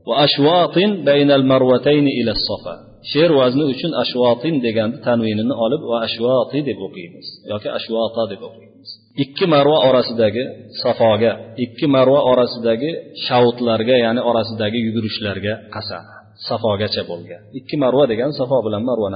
She'r 3.12 3.32
vazni 3.40 3.64
uchun 3.74 3.92
ashvotin 4.04 4.56
deganni 4.66 4.98
tanvinini 5.08 5.56
olib 5.66 5.82
va 5.92 5.98
ashvoti 6.08 6.60
deb 6.70 6.80
o'qiymiz 6.88 7.28
yoki 7.52 7.70
ashvota 7.78 8.24
deb 8.32 8.42
o'qiymiz. 8.48 8.90
Ikki 9.24 9.46
marva 9.54 9.78
orasidagi 9.90 10.44
safoga 10.82 11.32
ikki 11.66 11.86
marva 11.96 12.20
orasidagi 12.32 12.90
shavutlarga 13.26 13.96
ya'ni 14.06 14.22
orasidagi 14.30 14.80
yugurishlarga 14.88 15.54
qasam. 15.76 16.06
Safogacha 16.48 17.04
bo'lgan. 17.12 17.42
Ikki 17.60 17.76
marva 17.84 18.06
degan 18.12 18.32
safo 18.40 18.58
bilan 18.66 18.82
marva 18.90 19.08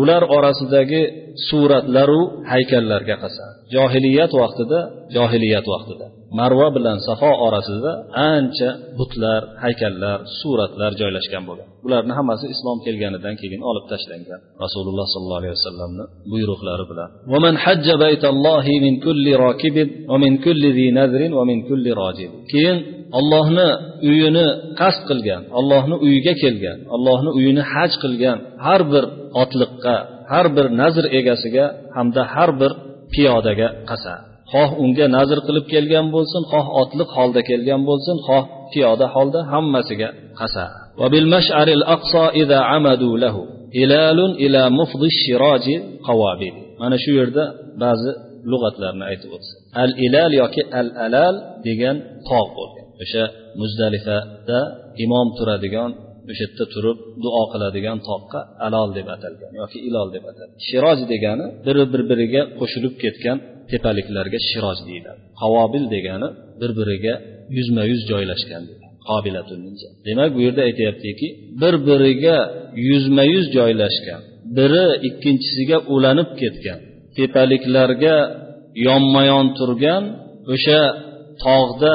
ular 0.00 0.22
orasidagi 0.36 1.02
suratlaru 1.48 2.20
haykallarga 2.52 3.16
qasam 3.24 3.50
johiliyat 3.74 4.32
vaqtida 4.42 4.78
johiliyat 5.16 5.66
vaqtida. 5.74 6.06
Marva 6.40 6.68
bilan 6.76 6.98
safo 7.08 7.32
orasida 7.46 7.92
ancha 8.32 8.70
butlar 8.98 9.40
haykallar 9.64 10.18
suratlar 10.40 10.92
joylashgan 11.00 11.42
bo'lgan. 11.48 11.68
Bularni 11.84 12.12
hammasi 12.18 12.46
islom 12.54 12.78
kelganidan 12.86 13.34
keyin 13.40 13.62
olib 13.70 13.84
tashlangan. 13.92 14.40
Rasululloh 14.64 15.06
sollallohu 15.14 15.40
alayhi 15.42 15.54
vasallamni 15.58 16.04
buyruqlari 16.32 16.84
bilan. 16.90 17.08
Keyin 22.52 22.78
ollohni 23.18 23.68
uyini 24.10 24.46
qasd 24.80 25.02
qilgan 25.10 25.42
ollohni 25.58 25.96
uyiga 26.06 26.34
kelgan 26.42 26.78
ollohni 26.94 27.30
uyini 27.38 27.62
haj 27.72 27.92
qilgan 28.02 28.38
har 28.66 28.82
bir 28.92 29.04
otliqqa 29.42 29.96
har 30.32 30.46
bir 30.56 30.66
nazr 30.80 31.04
egasiga 31.18 31.64
hamda 31.96 32.22
har 32.34 32.50
bir 32.60 32.72
piyodaga 33.12 33.68
qasam 33.90 34.20
xoh 34.52 34.70
unga 34.82 35.06
nazr 35.16 35.38
qilib 35.46 35.66
kelgan 35.72 36.06
bo'lsin 36.14 36.42
xoh 36.52 36.66
otliq 36.80 37.08
holda 37.16 37.40
kelgan 37.50 37.80
bo'lsin 37.88 38.16
xoh 38.26 38.44
piyoda 38.72 39.06
holda 39.14 39.40
hammasiga 39.52 40.08
qasam 40.40 40.70
mana 46.80 46.96
shu 47.04 47.10
yerda 47.20 47.44
ba'zi 47.82 48.10
lug'atlarni 48.50 49.04
aytib 49.10 49.30
o'tsa 49.36 49.54
al 49.84 49.92
ilal 50.06 50.32
yoki 50.42 50.62
al 50.80 50.88
alal 51.06 51.34
degan 51.66 51.96
tog' 52.28 52.50
bo'lgan. 52.58 52.79
O'sha 53.02 53.22
muzdalifada 53.60 54.60
imom 55.04 55.28
turadigan 55.38 55.90
o'sha 56.30 56.44
yerda 56.46 56.64
turib 56.74 56.98
duo 57.24 57.42
qiladigan 57.52 57.98
toqqa 58.08 58.40
alol 58.66 58.88
deb 58.98 59.08
atalgan 59.16 59.52
yoki 59.60 59.78
ilol 59.88 60.08
deb 60.16 60.24
atalgan. 60.30 60.56
Shiroj 60.68 60.98
degani 61.12 61.46
biri 61.66 61.84
bir 61.92 62.02
biriga 62.10 62.42
qo'shilib 62.60 62.94
ketgan 63.02 63.38
tepaliklarga 63.70 64.38
shiroj 64.50 64.78
deyiladi. 64.88 65.20
Qavobil 65.40 65.84
degani 65.94 66.28
bir 66.60 66.70
biriga 66.78 67.14
yuzma 67.56 67.82
yuz 67.90 68.02
joylashgan 68.10 68.64
demak 70.06 70.30
bu 70.34 70.40
yerda 70.46 70.62
aytyaptiki 70.68 71.28
bir 71.62 71.74
biriga 71.88 72.36
yuzma 72.88 73.24
yuz 73.34 73.46
joylashgan 73.56 74.20
biri 74.56 74.84
ikkinchisiga 75.08 75.78
ulanib 75.94 76.30
ketgan 76.40 76.80
tepaliklarga 77.16 78.16
yonma 78.86 79.22
yon 79.32 79.46
turgan 79.58 80.02
o'sha 80.54 80.80
tog'da 81.44 81.94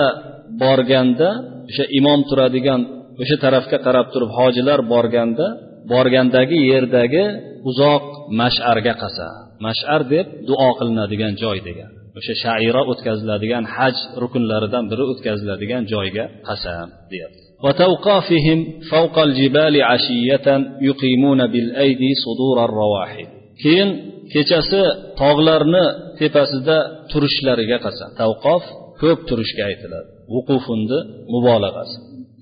borganda 0.62 1.30
o'sha 1.70 1.84
imom 1.98 2.20
turadigan 2.28 2.80
o'sha 3.22 3.36
tarafga 3.44 3.78
qarab 3.86 4.06
turib 4.14 4.30
hojilar 4.38 4.80
borganda 4.92 5.46
borgandagi 5.92 6.58
yerdagi 6.72 7.24
uzoq 7.70 8.04
mash'arga 8.40 8.94
qasam 9.02 9.34
mash'ar 9.66 10.00
deb 10.12 10.26
duo 10.48 10.68
qilinadigan 10.78 11.32
joy 11.42 11.58
degan 11.68 11.90
o'sha 12.18 12.34
shaira 12.44 12.82
o'tkaziladigan 12.92 13.64
haj 13.76 13.96
rukunlaridan 14.22 14.84
biri 14.90 15.04
o'tkaziladigan 15.12 15.82
joyga 15.92 16.24
qasam 16.48 16.88
deyapti 17.12 17.50
وتوقافهم 17.64 18.58
فوق 18.90 19.16
الجبال 19.18 19.74
عشية 19.82 20.46
يقيمون 20.88 21.40
بالأيدي 21.52 22.10
صدور 22.24 22.56
الرواحل 22.68 23.28
keyin 23.62 23.88
kechasi 24.32 24.82
tog'larni 25.20 25.84
tepasida 26.18 26.76
turishlariga 27.10 27.78
qasam 27.86 28.10
tavqof 28.20 28.62
ko'p 29.01 29.19
turishga 29.29 29.63
aytiladi. 29.69 30.09
Vuqufunni 30.33 30.99
mubolag'asi. 31.33 31.97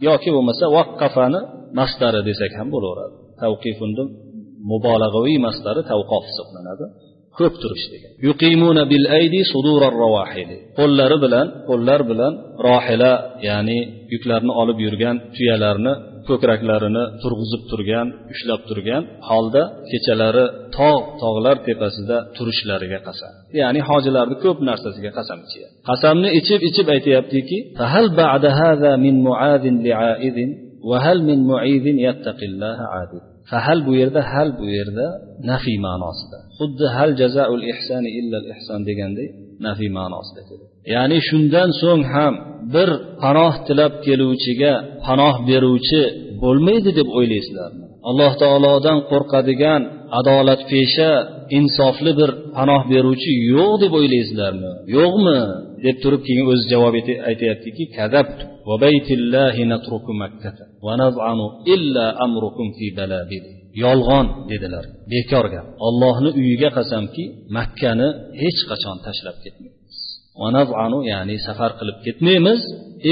Yoki 0.07 0.29
bo'lmasa 0.35 0.65
vaqqafani 0.77 1.39
mastari 1.79 2.21
desak 2.29 2.51
ham 2.59 2.67
bo'laveradi. 2.75 3.15
Tavqifunni 3.41 4.03
mubolag'aviy 4.71 5.37
mastari 5.47 5.81
tavqof 5.91 6.23
hisoblanadi. 6.29 6.85
Ko'p 7.39 7.53
turish 7.61 7.85
degan. 7.93 8.11
Yuqimuna 8.27 8.83
bil 8.91 9.05
aydi 9.17 9.41
qo'llari 10.79 11.17
bilan 11.25 11.47
qo'llar 11.69 12.01
bilan 12.09 12.33
rohila 12.67 13.11
ya'ni 13.47 13.79
yuklarni 14.13 14.51
olib 14.61 14.77
yurgan 14.85 15.15
tuyalarni 15.35 15.93
ko'kraklarini 16.28 17.04
turg'izib 17.22 17.62
turgan 17.70 18.06
ushlab 18.34 18.60
turgan 18.68 19.02
holda 19.28 19.62
kechalari 19.90 20.44
tog' 20.78 21.04
tog'lar 21.22 21.56
tepasida 21.66 22.16
turishlariga 22.36 22.98
qasam 23.08 23.32
ya'ni 23.60 23.80
hojilarni 23.88 24.36
ko'p 24.44 24.58
narsasiga 24.70 25.10
qasam 25.18 25.38
ichyapti 25.46 25.76
qasamni 25.90 26.28
ichib 26.40 26.60
ichib 26.68 26.86
aytyaptiki 26.96 27.58
فهل 27.80 28.04
بعد 28.22 28.44
هذا 28.62 28.90
من 29.04 29.14
معاذ 29.28 29.64
لعائذ 29.86 30.38
وهل 30.90 31.18
من 31.28 31.38
معيذ 31.50 31.86
يتقي 32.08 32.46
الله 32.50 32.78
عابد 32.94 33.22
fahal 33.51 33.79
bu 33.87 33.91
yerda 34.01 34.21
hal 34.31 34.49
bu 34.59 34.65
yerda 34.77 35.05
nafiy 35.51 35.77
ma'nosida. 35.87 36.37
Xuddi 36.59 36.85
hal 36.95 37.11
jazaul 37.21 37.63
ihsani 37.73 38.09
illal 38.19 38.45
ihson 38.53 38.79
deganday 38.89 39.27
nafiy 39.67 39.89
ma'nosida 39.99 40.41
ya'ni 40.93 41.17
shundan 41.29 41.69
so'ng 41.81 42.03
ham 42.13 42.33
bir 42.73 42.89
panoh 43.23 43.53
tilab 43.67 43.93
keluvchiga 44.05 44.73
panoh 45.05 45.35
beruvchi 45.49 46.01
bo'lmaydi 46.43 46.91
deb 46.99 47.07
o'ylaysizlarmi 47.17 47.85
alloh 48.09 48.31
taolodan 48.43 48.99
qo'rqadigan 49.11 49.81
adolatpesha 50.19 51.11
insofli 51.57 52.11
bir 52.19 52.29
panoh 52.57 52.81
beruvchi 52.93 53.31
yo'q 53.53 53.73
deb 53.83 53.91
o'ylaysizlarmi? 53.99 54.71
Yo'qmi? 54.97 55.39
Deb 55.85 55.97
turib 56.03 56.21
keyin 56.27 56.45
o'zi 56.51 56.65
javob 56.73 56.93
aytyaptiki 57.29 57.83
kadabtu 57.97 58.43
yolg'on 63.83 64.27
dedilar 64.51 64.85
bekor 65.13 65.45
gap 65.53 65.67
ollohni 65.87 66.29
uyiga 66.39 66.69
qasamki 66.77 67.23
makkani 67.57 68.09
hech 68.41 68.59
qachon 68.69 68.97
tashlab 69.05 69.37
ketmaymiz. 69.45 69.97
Ya'ni 71.11 71.35
safar 71.47 71.71
qilib 71.79 71.97
ketmaymiz 72.05 72.61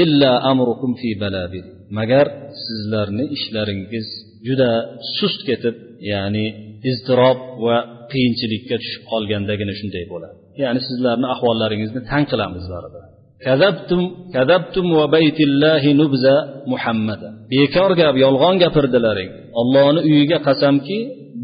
illa 0.02 0.32
amrukum 0.50 0.92
fi 1.00 1.10
balabil 1.22 1.66
magar 1.98 2.26
sizlarni 2.64 3.24
ishlaringiz 3.36 4.08
juda 4.46 4.70
sust 5.16 5.40
ketib 5.48 5.76
ya'ni 6.12 6.46
iztirob 6.90 7.38
va 7.64 7.76
qiyinchilikka 8.12 8.76
tushib 8.82 9.02
qolgandagina 9.12 9.74
shunday 9.80 10.04
bo'ladi. 10.12 10.36
Ya'ni 10.62 10.80
sizlarni 10.88 11.26
ahvollaringizni 11.34 12.00
tan 12.10 12.22
qilamiz 12.30 12.64
baribir 12.74 13.02
kazabtum 13.46 14.02
kazabtum 14.36 14.86
va 14.98 15.04
baytillahi 15.16 15.90
nubza 16.00 16.36
muhammada 16.72 17.28
bekor 17.52 17.90
gap 18.00 18.14
yolg'on 18.24 18.54
gapirdilaring. 18.64 19.30
Ollohni 19.60 20.00
uyiga 20.08 20.38
qasamki 20.48 20.98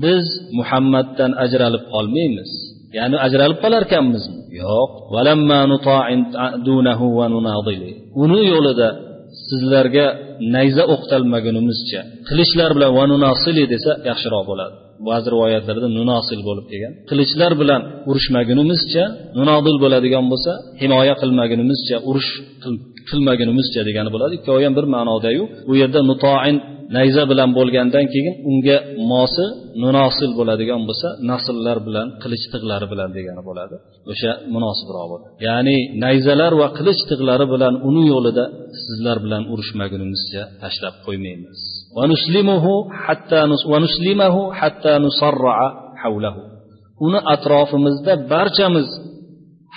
biz 0.05 0.25
muhammaddan 0.59 1.31
ajralib 1.45 1.85
qolmaymiz. 1.95 2.51
Ya'ni 2.99 3.17
ajralib 3.27 3.59
qolarkanmizmi 3.65 4.41
yo'q. 4.63 4.91
Uni 8.23 8.41
yo'lida 8.53 8.89
sizlarga 9.49 10.07
nayza 10.55 10.85
o'qtalmagunimizcha 10.95 12.01
qilichlar 12.29 12.71
bilan 12.77 12.91
vanunasili 12.99 13.65
desa 13.75 13.91
yaxshiroq 14.11 14.45
bo'ladi. 14.51 14.75
Ba'zi 15.09 15.29
rivoyatlarda 15.35 15.89
nunosil 15.99 16.41
bo'lib 16.49 16.67
kelgan. 16.71 16.93
Qilichlar 17.11 17.53
bilan 17.63 17.81
urushmagunimizcha 18.11 19.05
nunodil 19.39 19.77
bo'ladigan 19.85 20.25
bo'lsa 20.33 20.53
himoya 20.83 21.15
qilmagunimizcha 21.23 21.97
urush 22.11 22.31
qilmagunimizcha 23.11 23.81
degani 23.89 24.11
bo'ladi. 24.15 24.33
Ikkovi 24.39 24.63
ham 24.67 24.75
bir 24.79 24.87
ma'nodayu 24.95 25.43
bu 25.69 25.75
yerda 25.83 26.01
nutoin 26.11 26.57
nayza 26.97 27.23
bilan 27.31 27.51
bo'lgandan 27.59 28.07
keyin 28.13 28.35
unga 28.51 28.77
mosi 29.11 29.47
munosil 29.85 30.31
bo'ladigan 30.39 30.81
bo'lsa 30.89 31.09
nasllar 31.31 31.79
bilan 31.87 32.07
qilich 32.23 32.45
tig'lari 32.53 32.87
bilan 32.93 33.11
degani 33.17 33.43
bo'ladi. 33.49 33.77
O'sha 34.13 34.33
munosibroq 34.55 35.07
bo'ladi 35.13 35.29
ya'ni 35.47 35.77
nayzalar 36.05 36.53
va 36.61 36.69
qilich 36.79 37.01
tig'lari 37.11 37.47
bilan 37.55 37.75
uni 37.89 38.03
yo'lida 38.13 38.45
sizlar 38.85 39.17
bilan 39.25 39.43
urushmagunimizcha 39.53 40.43
tashlab 40.63 40.95
qo'ymaymiz. 41.07 41.59
Uni 47.07 47.21
atrofimizda 47.35 48.13
barchamiz 48.33 48.89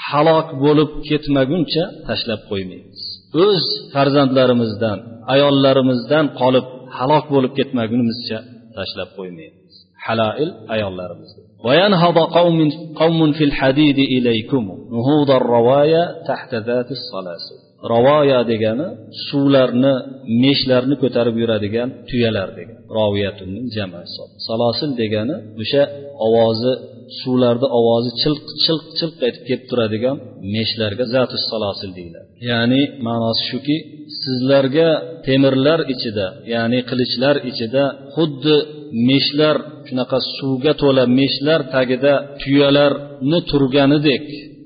halok 0.08 0.47
bo'lib 0.63 0.91
ketmaguncha 1.08 1.84
tashlab 2.08 2.41
qo'ymaymiz. 2.52 3.00
O'z 3.45 3.65
farzandlarimizdan 3.93 4.97
ayollarimizdan 5.34 6.26
qolib 6.41 6.67
halok 6.98 7.24
bo'lib 7.35 7.52
ketmagunimizcha 7.59 8.38
tashlab 8.76 9.11
qo'ymaymiz 9.18 9.74
haloil 10.06 10.50
ayollarimiz 10.74 11.32
وينهض 11.66 12.18
قوم 12.38 12.59
قوم 13.02 13.20
في 13.32 13.44
الحديد 13.48 13.98
إليكم 14.16 14.64
نهوض 14.96 15.30
الروايا 15.30 16.02
تحت 16.28 16.50
ذات 16.68 16.88
الصلاسل 16.98 17.59
ravoya 17.92 18.40
degani 18.52 18.87
suvlarni 19.28 19.94
meshlarni 20.44 20.96
ko'tarib 21.02 21.37
yuradigan 21.42 21.88
tuyalar 22.09 22.48
degan 22.59 22.78
roviyatunning 22.98 23.66
jama 23.76 24.00
salosil 24.48 24.90
degani 25.02 25.37
o'sha 25.62 25.82
ovozi 26.26 26.72
suvlarni 27.19 27.67
ovozi 27.80 28.12
chilq 28.21 28.45
chilq 28.63 28.86
chilq 28.97 29.15
etib 29.30 29.43
kelib 29.47 29.63
turadigan 29.69 30.15
meshlarga 30.56 31.06
zatus 31.15 31.43
salosil 31.52 31.91
deyiladi. 31.97 32.28
Ya'ni 32.50 32.82
ma'nosi 33.08 33.43
shuki 33.52 33.78
sizlarga 34.21 34.89
temirlar 35.28 35.80
ichida 35.93 36.28
ya'ni 36.54 36.80
qilichlar 36.89 37.36
ichida 37.50 37.84
xuddi 38.15 38.56
meshlar 39.10 39.56
shunaqa 39.88 40.17
suvga 40.38 40.74
to'la 40.82 41.04
meshlar 41.19 41.60
tagida 41.76 42.13
tuyalarni 42.41 43.39
turganidek 43.52 44.26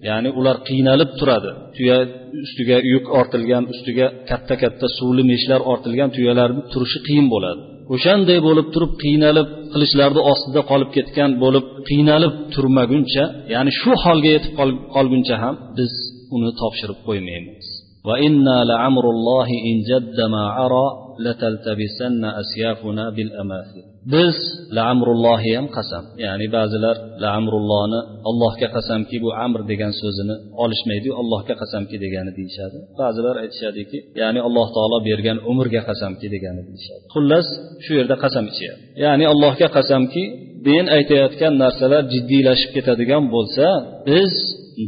ya'ni 0.10 0.30
ular 0.40 0.58
qiynalib 0.68 1.12
turadi. 1.20 1.52
Tuya 1.76 1.98
ustiga 2.46 2.78
yuk 2.94 3.06
ortilgan 3.20 3.64
ustiga 3.74 4.08
katta 4.30 4.56
katta 4.64 4.88
suvli 4.98 5.24
meshlar 5.32 5.62
ortilgan 5.74 6.10
tuyalarni 6.16 6.62
turishi 6.74 7.00
qiyin 7.08 7.28
bo'ladi. 7.34 7.62
O'shanday 7.94 8.40
bo'lib 8.48 8.68
turib 8.74 8.92
qiynalib 9.04 9.48
qilichlarni 9.74 10.22
ostida 10.32 10.62
qolib 10.72 10.90
ketgan 10.98 11.32
bo'lib 11.44 11.66
qiynalib 11.90 12.34
turmaguncha 12.54 13.24
ya'ni 13.54 13.72
shu 13.82 13.92
holga 14.04 14.30
yetib 14.36 14.54
qolguncha 14.96 15.36
ham 15.44 15.56
biz 15.78 15.94
uni 16.36 16.52
topshirib 16.62 17.00
qo'ymaymiz. 17.08 17.68
وإنا 18.09 18.65
لعمر 18.71 19.05
الله 19.11 19.49
إن 19.69 19.77
جد 19.91 20.19
ما 20.35 20.45
عرى 20.57 20.87
لتلتبسن 21.25 22.25
أسيافنا 22.43 23.11
بالأماثل 23.11 23.91
biz 24.15 24.37
laamrullohi 24.77 25.51
ham 25.57 25.67
qasam 25.77 26.05
ya'ni 26.25 26.47
ba'zilar 26.57 26.97
laamrullohni 27.25 28.01
allohga 28.31 28.69
qasamki 28.77 29.17
bu 29.25 29.31
amr 29.45 29.61
degan 29.71 29.93
so'zini 30.03 30.35
olishmaydiyu 30.65 31.13
allohga 31.23 31.55
qasamki 31.63 31.97
degani 32.05 32.31
deyishadi 32.39 32.79
ba'zilar 33.03 33.35
aytishadiki 33.45 33.99
ya'ni 34.23 34.41
alloh 34.49 34.67
taolo 34.77 34.99
bergan 35.09 35.39
umrga 35.51 35.81
qasamki 35.89 36.27
degani 36.35 36.63
deyishadi 36.69 37.03
xullas 37.15 37.47
shu 37.85 37.93
yerda 37.99 38.17
qasam 38.25 38.45
ichyapti 38.53 38.85
ya'ni 39.05 39.25
allohga 39.33 39.69
qasamki 39.77 40.23
men 40.68 40.86
aytayotgan 40.98 41.54
narsalar 41.64 42.04
jiddiylashib 42.14 42.72
ketadigan 42.78 43.24
bo'lsa 43.36 43.66
biz 44.10 44.34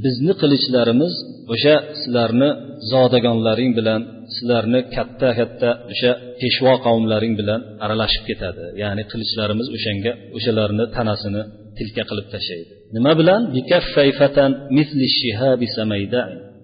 bizni 0.03 0.33
qilichlarimiz 0.41 1.13
o'sha 1.53 1.75
sizlarni 1.99 2.49
zodagonlaring 2.91 3.71
bilan 3.79 4.01
sizlarni 4.35 4.79
katta 4.95 5.29
katta 5.39 5.69
o'sha 5.91 6.11
peshvo 6.41 6.73
qavmlaring 6.85 7.33
bilan 7.39 7.59
aralashib 7.85 8.23
ketadi. 8.29 8.63
Ya'ni 8.83 9.03
qilichlarimiz 9.11 9.67
o'shanga 9.77 10.11
o'shalarni 10.37 10.85
tanasini 10.95 11.41
tilka 11.77 12.03
qilib 12.09 12.27
tashlaydi. 12.33 12.71
Nima 12.95 13.11
bilan? 13.19 13.41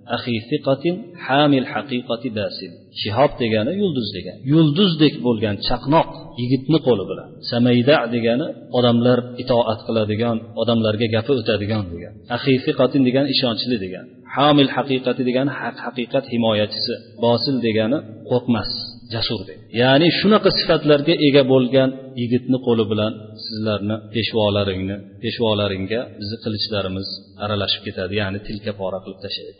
Bikaffayfatan 0.09 0.11
misli 0.11 0.11
shihabi 0.11 0.11
samayda 0.11 0.11
axi 0.15 0.35
thiqatin 0.49 0.95
hamil 1.25 1.65
haqiqati 1.73 2.29
basil 2.39 2.71
shihob 3.01 3.31
degani 3.41 3.71
yulduz 3.81 4.07
degani. 4.17 4.39
Yulduzdek 4.53 5.13
bo'lgan 5.25 5.55
chaqnoq 5.67 6.09
yigitni 6.41 6.79
qo'li 6.87 7.03
bilan. 7.11 7.29
Samayda 7.51 7.97
degani 8.15 8.47
odamlar 8.77 9.19
itoat 9.43 9.79
qiladigan 9.87 10.37
odamlarga 10.61 11.07
gapi 11.15 11.31
o'tadigan 11.39 11.83
degan. 11.93 12.13
Axi 12.35 12.53
thiqatin 12.65 13.01
degani 13.07 13.27
ishonchli 13.35 13.77
degan 13.85 14.05
hamil 14.35 14.69
haqiqati 14.75 15.21
degani 15.29 15.51
haq 15.61 15.77
haqiqat 15.85 16.25
himoyachisi 16.33 16.93
bosil 17.25 17.55
degani 17.67 17.97
qo'rqmas. 18.29 18.71
Jasur 19.13 19.39
ya'ni 19.81 20.07
shunaqa 20.19 20.49
sifatlarga 20.59 21.13
ega 21.27 21.43
bo'lgan 21.53 21.89
yigitni 22.21 22.57
qo'li 22.67 22.85
bilan 22.91 23.11
sizlarni 23.45 23.95
peshvolaringni 24.13 24.95
peshvolaringga 25.23 25.99
bizni 26.19 26.37
qilichlarimiz 26.43 27.07
aralashib 27.43 27.81
ketadi. 27.87 28.13
Ya'ni 28.21 28.39
tilka 28.47 28.71
pora 28.81 28.97
qilib 29.03 29.19
tashlaydi. 29.25 29.53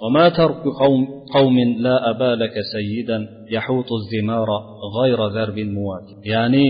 Ya'ni 6.34 6.66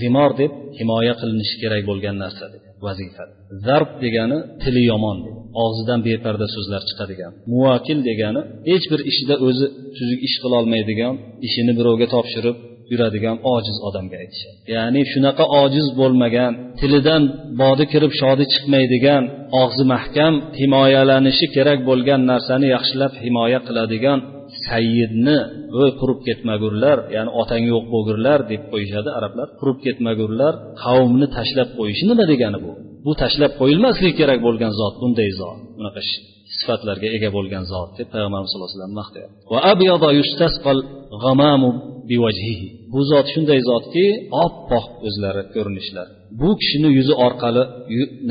zimor 0.00 0.30
deb 0.40 0.52
himoya 0.78 1.14
qilinishi 1.20 1.56
kerak 1.62 1.82
bo'lgan 1.90 2.16
narsa 2.24 2.44
vazifa 2.84 3.24
zarb 3.66 3.90
degani 4.04 4.38
tili 4.62 4.82
yomon 4.90 5.18
og'zidan 5.64 6.00
beparda 6.08 6.46
so'zlar 6.54 6.82
chiqadigan. 6.88 7.32
Muvakil 7.52 7.98
degani 8.08 8.40
hech 8.70 8.84
bir 8.92 9.00
ishida 9.10 9.34
o'zi 9.46 9.66
tuzuk 9.96 10.20
ish 10.28 10.36
qilolmaydigan 10.42 11.14
ishini 11.46 11.72
birovga 11.78 12.06
topshirib 12.14 12.56
yuradigan 12.92 13.36
ojiz 13.54 13.76
odamga 13.88 14.16
aytishadi 14.22 14.56
ya'ni 14.76 15.02
shunaqa 15.12 15.44
ojiz 15.62 15.86
bo'lmagan 16.00 16.52
tilidan 16.80 17.22
bodi 17.62 17.84
kirib 17.92 18.12
shodi 18.20 18.44
chiqmaydigan 18.52 19.22
og'zi 19.62 19.84
mahkam 19.94 20.34
himoyalanishi 20.60 21.46
kerak 21.56 21.78
bo'lgan 21.88 22.20
narsani 22.32 22.66
yaxshilab 22.76 23.12
himoya 23.24 23.60
qiladigan 23.68 24.18
sayyidni 24.66 25.38
voy 25.76 25.90
qurib 26.00 26.20
ketmagurlar 26.26 26.98
ya'ni 27.16 27.30
otang 27.42 27.62
yo'q 27.72 27.84
bo'lgurlar 27.94 28.38
deb 28.52 28.62
qo'yishadi 28.72 29.10
arablar. 29.18 29.46
Qurib 29.60 29.78
ketmagurlar 29.86 30.52
qavmni 30.84 31.26
tashlab 31.36 31.68
qo'yishi 31.78 32.04
nima 32.10 32.24
degani 32.32 32.58
bu. 32.64 32.72
Bu 33.06 33.12
tashlab 33.22 33.52
qo'yilmasligi 33.60 34.14
kerak 34.20 34.38
bo'lgan 34.46 34.72
zot 34.80 34.94
bunday 35.02 35.30
zot 35.40 35.58
bunaqa 35.78 36.00
sifatlarga 36.58 37.08
ega 37.16 37.28
bo'lgan 37.36 37.64
zot 37.72 37.88
deb 37.98 38.08
payg'ambarimiz 38.12 38.50
sallallohu 38.50 38.70
alayhi 38.70 38.78
vasallam 38.78 38.96
maqtayapti. 39.00 39.38
Bu 42.92 43.00
zot 43.10 43.26
shunday 43.34 43.60
zotki 43.70 44.04
oppoq 44.44 44.86
o'zlari 45.08 45.42
ko'rinishlari 45.54 46.12
bu 46.40 46.48
kishini 46.60 46.88
yuzi 46.98 47.14
orqali 47.26 47.62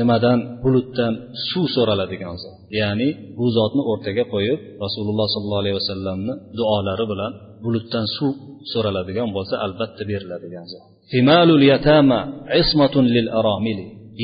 nimadan 0.00 0.38
bulutdan 0.62 1.12
suv 1.48 1.64
so'raladigan 1.76 2.36
zot. 2.42 2.56
Ya'ni 2.80 3.08
bu 3.38 3.46
zotni 3.56 3.82
o'rtaga 3.92 4.24
qo'yib 4.34 4.58
rasululloh 4.84 5.26
sollallohu 5.34 5.62
alayhi 5.64 5.76
vasallamni 5.80 6.34
duolari 6.58 7.04
bilan 7.12 7.32
bulutdan 7.64 8.06
suv 8.16 8.34
so'raladigan 8.72 9.28
bo'lsa 9.36 9.54
albatta 9.66 10.02
beriladigan 10.10 10.66
zot. 10.72 10.84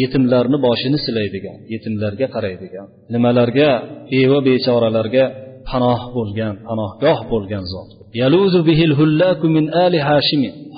Yetimlarni 0.00 0.58
boshini 0.66 0.98
silaydigan 1.06 1.58
yetimlarga 1.74 2.26
qaraydigan 2.34 2.86
nimalarga 3.14 3.70
beva 4.12 4.38
bechoralarga 4.48 5.24
panoh 5.70 6.00
bo'lgan 6.16 6.54
panohgoh 6.68 7.18
bo'lgan 7.32 7.64
zot. 7.72 7.88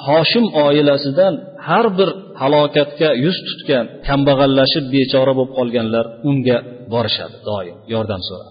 Hoshim 0.07 0.44
oilasidan 0.66 1.35
har 1.68 1.87
bir 1.98 2.09
halokatga 2.40 3.09
yuz 3.24 3.37
tutgan 3.48 3.85
kambag'allashib 4.09 4.85
bechora 4.94 5.33
bo'lib 5.38 5.52
qolganlar 5.59 6.05
unga 6.31 6.59
borishadi 6.92 7.37
doim 7.48 7.76
yordam 7.94 8.22
so'rab 8.29 8.50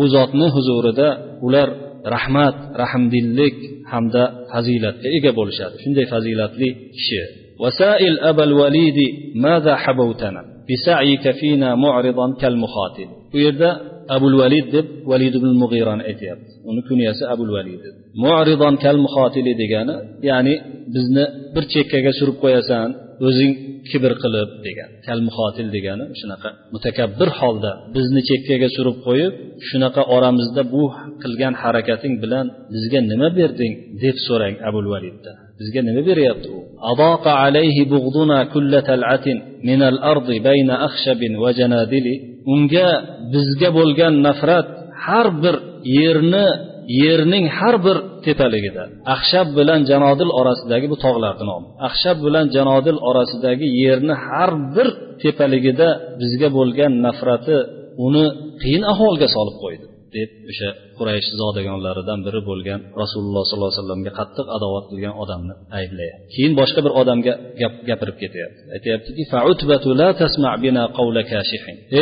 u 0.00 0.02
zotni 0.14 0.46
huzurida 0.54 1.08
ular 1.46 1.68
rahmat 2.14 2.56
rahmdillik 2.82 3.56
hamda 3.92 4.22
fazilatga 4.52 5.08
ega 5.18 5.30
bo'lishadi. 5.38 5.74
Shunday 5.82 6.06
fazilatli 6.14 6.68
kishi 6.96 7.22
وسائل 7.60 8.18
أبا 8.20 8.44
الوليد 8.44 8.94
ماذا 9.34 9.76
حبوتنا؟ 9.76 10.44
بسعيك 10.70 11.30
فينا 11.30 11.74
معرضا 11.74 12.34
كالمخاطب. 12.40 13.08
ويرد 13.34 13.76
أبو 14.10 14.28
الوليد 14.28 14.70
دب 14.76 14.86
وليد 15.06 15.36
بن 15.36 15.46
المغيرة 15.46 15.94
أتيت 16.00 16.42
ونكون 16.64 17.00
يس 17.00 17.22
أبو 17.22 17.44
الوليد. 17.44 17.80
معرضا 18.22 18.74
كالمخاطب 18.74 19.44
دجانا 19.58 20.02
يعني 20.22 20.60
بزنا 20.94 21.28
برشك 21.54 21.86
كجسر 21.86 22.30
كويسان 22.40 22.94
o'zing 23.22 23.71
kibr 23.89 24.11
qilib 24.23 24.49
degan 24.65 24.89
kal 25.07 25.19
muhotil 25.27 25.67
degani 25.75 26.05
shunaqa 26.19 26.49
mutakabbir 26.73 27.29
holda 27.39 27.71
bizni 27.95 28.21
chekkaga 28.29 28.67
surib 28.75 28.97
qo'yib 29.07 29.33
shunaqa 29.69 30.01
oramizda 30.15 30.61
bu 30.73 30.83
qilgan 31.23 31.53
harakating 31.61 32.15
bilan 32.23 32.45
bizga 32.73 32.99
nima 33.11 33.27
berding 33.39 33.73
deb 34.03 34.15
so'rang 34.27 34.55
abul 34.69 34.85
validdan 34.93 35.35
bizga 35.59 35.81
nima 35.87 36.01
beryapti 36.09 36.49
u 36.57 36.59
أضاق 36.93 37.25
عليه 37.27 37.77
بغضنا 37.91 38.39
كل 38.53 38.81
تلعة 38.81 39.27
من 39.69 39.81
الأرض 39.91 40.29
بين 40.49 40.69
أخشب 40.87 41.21
وجنادل 41.43 42.07
unga 42.53 42.89
bizga 43.33 43.69
bo'lgan 43.77 44.13
nafrat 44.27 44.67
har 45.05 45.27
bir 45.43 45.55
yerni 45.97 46.47
yerning 47.02 47.44
har 47.58 47.74
bir 47.86 47.96
tepaligida 48.26 48.84
ahshab 49.14 49.48
bilan 49.58 49.80
janodil 49.90 50.30
orasidagi 50.40 50.86
bu 50.92 50.96
tog'larni 51.04 51.44
nomi 51.50 51.66
ahshab 51.88 52.18
bilan 52.26 52.46
janodil 52.56 52.98
orasidagi 53.10 53.66
yerni 53.82 54.14
har 54.26 54.50
bir 54.74 54.88
tepaligida 55.22 55.88
bizga 56.20 56.48
bo'lgan 56.58 56.92
nafrati 57.06 57.56
uni 58.06 58.24
qiyin 58.62 58.82
ahvolga 58.92 59.26
solib 59.36 59.56
qo'ydi 59.64 59.86
deb 60.16 60.30
o'sha 60.50 60.68
quraysh 60.98 61.28
zodagonlaridan 61.40 62.20
biri 62.26 62.40
bo'lgan 62.50 62.80
rasululloh 63.02 63.42
sollallohu 63.50 63.70
alayhi 63.72 63.82
vasallamga 63.82 64.12
qattiq 64.20 64.46
adovat 64.56 64.84
qilgan 64.90 65.14
odamni 65.22 65.54
ayblayapti 65.78 66.26
keyin 66.34 66.52
boshqa 66.60 66.80
bir 66.86 66.92
odamga 67.00 67.32
gap 67.60 67.74
gapirib 67.88 68.16
ketyapti. 68.22 68.60
Aytyaptiki 68.76 69.22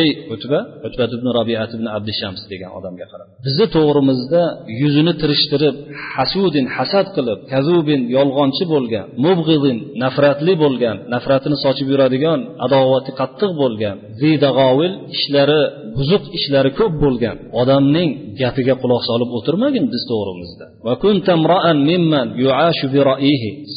ey 0.00 0.08
utba 0.34 0.60
utbat 0.86 1.10
ibn 1.16 1.26
robiat 1.38 1.70
ibn 1.76 1.86
abdishams 1.96 2.40
degan 2.52 2.70
odamga 2.78 3.06
qarab 3.12 3.26
bizni 3.46 3.66
to'g'rimizda 3.76 4.42
yuzini 4.82 5.12
tirishtirib 5.22 5.76
hasudin 6.14 6.66
hasad 6.76 7.06
qilib 7.16 7.38
kazubin 7.52 8.00
yolg'onchi 8.16 8.64
bo'lgan 8.74 9.06
mubg'idin 9.24 9.76
nafratli 10.04 10.54
bo'lgan 10.64 10.96
nafratini 11.14 11.56
sochib 11.64 11.86
yuradigan 11.92 12.40
adovati 12.66 13.10
qattiq 13.20 13.50
bo'lgan 13.62 13.96
zidag'ovil 14.20 14.94
ishlari 15.16 15.62
buzuq 15.96 16.24
ishlari 16.38 16.70
ko'p 16.80 16.94
bo'lgan 17.04 17.36
odamning 17.60 18.10
gapiga 18.40 18.74
quloq 18.82 19.02
solib 19.10 19.30
o'tirmagin 19.38 19.84
biz 19.92 20.02
to'g'rimizda. 20.10 20.64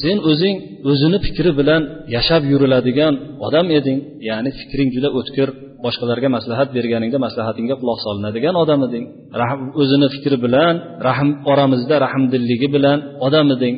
Sen 0.02 0.18
o'zing 0.32 0.56
o'zini 0.92 1.18
fikri 1.26 1.52
bilan 1.60 1.82
yashab 2.16 2.44
yuriladigan 2.52 3.14
odam 3.48 3.68
eding 3.80 4.00
ya'ni 4.30 4.52
fikring 4.60 4.90
juda 4.96 5.10
o'tkir 5.20 5.50
boshqalarga 5.86 6.28
maslahat 6.38 6.70
berganingda 6.78 7.18
maslahatingga 7.26 7.76
quloq 7.82 8.00
solinadigan 8.06 8.56
odam 8.64 8.80
eding. 8.88 9.06
O'zini 9.82 10.08
fikri 10.16 10.38
bilan 10.46 10.74
rahm 11.08 11.30
oramizda 11.52 11.96
rahmdilligi 12.06 12.68
bilan 12.76 12.98
odam 13.28 13.48
eding. 13.56 13.74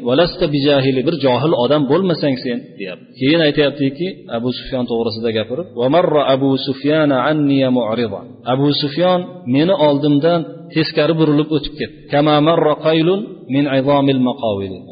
Bijahili 0.55 1.01
bir 1.07 1.15
johil 1.25 1.53
odam 1.63 1.81
bo'lmasang 1.91 2.35
sen 2.43 2.57
deyapti. 2.79 3.05
Keyin 3.19 3.41
aytyaptiki 3.47 4.07
abu 4.37 4.49
sufyon 4.59 4.83
to'g'risida 4.91 5.29
gapirib 5.37 5.67
abu 6.35 6.49
sufyana 6.67 7.17
abu 8.53 8.67
sufyon 8.81 9.19
meni 9.55 9.75
oldimdan 9.87 10.39
teskari 10.75 11.13
burilib 11.19 11.49
o'tib 11.55 11.73
ketdi. 11.79 11.97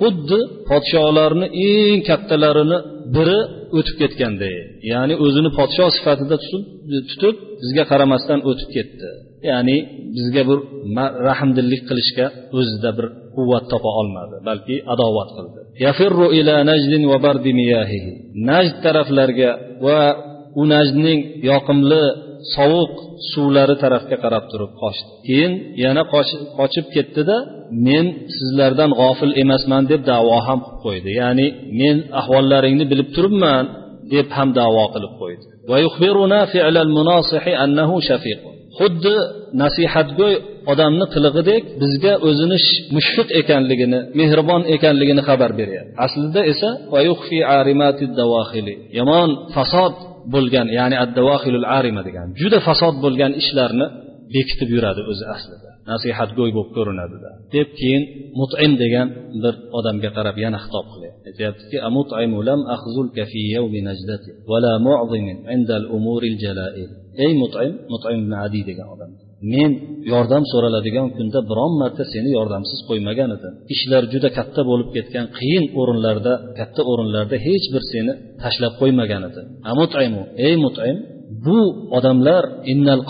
Xuddi 0.02 0.39
podsholarni 0.69 1.47
eng 1.69 1.99
kattalarini 2.10 2.78
biri 3.15 3.39
o'tib 3.78 3.95
ketganday 4.02 4.56
ya'ni 4.91 5.15
o'zini 5.26 5.49
podshoh 5.58 5.89
sifatida 5.97 6.36
tutib 7.10 7.36
bizga 7.62 7.84
qaramasdan 7.91 8.39
o'tib 8.49 8.69
ketdi. 8.76 9.10
Ya'ni 9.52 9.78
bizga 10.15 10.41
bir 10.49 10.60
rahmdillik 11.28 11.82
qilishga 11.89 12.26
o'zida 12.60 12.89
bir 12.97 13.06
quvvat 13.36 13.65
topa 13.71 13.89
olmadi 14.02 14.36
balki 14.49 14.76
adovat 14.93 15.30
qildi. 15.38 15.60
Najd 18.49 18.76
taraflarga 18.86 19.52
va 19.86 19.99
u 20.62 20.63
najdning 20.73 21.19
yoqimli 21.49 22.04
sovuq 22.56 22.93
suvlari 23.32 23.75
tarafga 23.84 24.17
qarab 24.23 24.43
turib 24.51 24.71
qochdi. 24.82 25.10
Keyin 25.27 25.53
yana 25.84 26.03
qochib 26.60 26.86
ketdida 26.95 27.38
men 27.88 28.06
sizlardan 28.38 28.91
g'ofil 28.99 29.34
emasman 29.43 29.84
deb 29.91 30.01
davo 30.12 30.38
ham 30.47 30.60
qilib 30.65 30.79
qo'ydi. 30.86 31.10
Ya'ni 31.21 31.47
men 31.82 31.95
ahvollaringni 32.19 32.86
bilib 32.91 33.10
turibman 33.15 33.63
deb 34.13 34.27
ham 34.38 34.49
davo 34.60 34.84
qilib 34.93 35.13
qo'ydi. 35.21 35.43
Xuddi 38.79 39.15
nasihatgo'y 39.62 40.36
odamni 40.71 41.06
qilig'idek 41.13 41.63
bizga 41.82 42.13
o'zini 42.27 42.58
mushfiq 42.95 43.29
ekanligini 43.41 43.99
mehribon 44.19 44.62
ekanligini 44.75 45.21
xabar 45.29 45.51
beryapti. 45.60 45.91
Aslida 46.06 46.41
esa 46.51 46.69
yomon 48.99 49.29
fasod 49.56 49.95
bo'lgan 50.33 50.67
ya'ni 50.77 50.95
addavohilul 51.05 51.67
arima 51.77 52.01
degan 52.07 52.27
juda 52.41 52.59
fasod 52.67 52.95
bo'lgan 53.05 53.31
ishlarni 53.41 53.88
bekitib 54.36 54.69
yuradi 54.75 55.01
o'zi 55.12 55.25
aslida. 55.36 55.69
Nasihatgo'y 55.91 56.51
bo'lib 56.57 56.71
ko'rinadida 56.77 57.29
deb 57.55 57.69
keyin 57.79 58.03
mutim 58.39 58.71
degan 58.83 59.07
bir 59.43 59.53
odamga 59.79 60.09
qarab 60.17 60.38
yana 60.45 60.59
xitob 60.63 60.86
qilyapti. 60.93 61.25
Aytyaptiki 61.29 61.77
ey 67.23 67.31
mutim 67.41 67.71
mutim 67.93 68.12
ibn 68.23 68.33
adi 68.45 68.62
degan 68.69 68.88
odam. 68.95 69.12
Men 69.53 69.71
yordam 70.13 70.43
so'raladigan 70.51 71.08
kunda 71.17 71.39
biron 71.49 71.73
marta 71.82 72.03
seni 72.13 72.29
yordamsiz 72.38 72.79
qo'ymagan 72.89 73.29
edim 73.38 73.53
ishlar 73.75 74.03
juda 74.13 74.29
katta 74.38 74.62
bo'lib 74.69 74.89
ketgan 74.95 75.25
qiyin 75.38 75.65
o'rinlarda 75.79 76.34
katta 76.60 76.82
o'rinlarda 76.91 77.36
hech 77.47 77.65
bir 77.73 77.84
seni 77.93 78.13
tashlab 78.43 78.73
qo'ymagan 78.82 79.21
edim 79.29 79.45
amutaymu 79.71 80.21
ey 80.47 80.56
mutaym 80.65 80.97
bu 81.45 81.60
odamlar 81.97 82.43
innal 82.71 83.01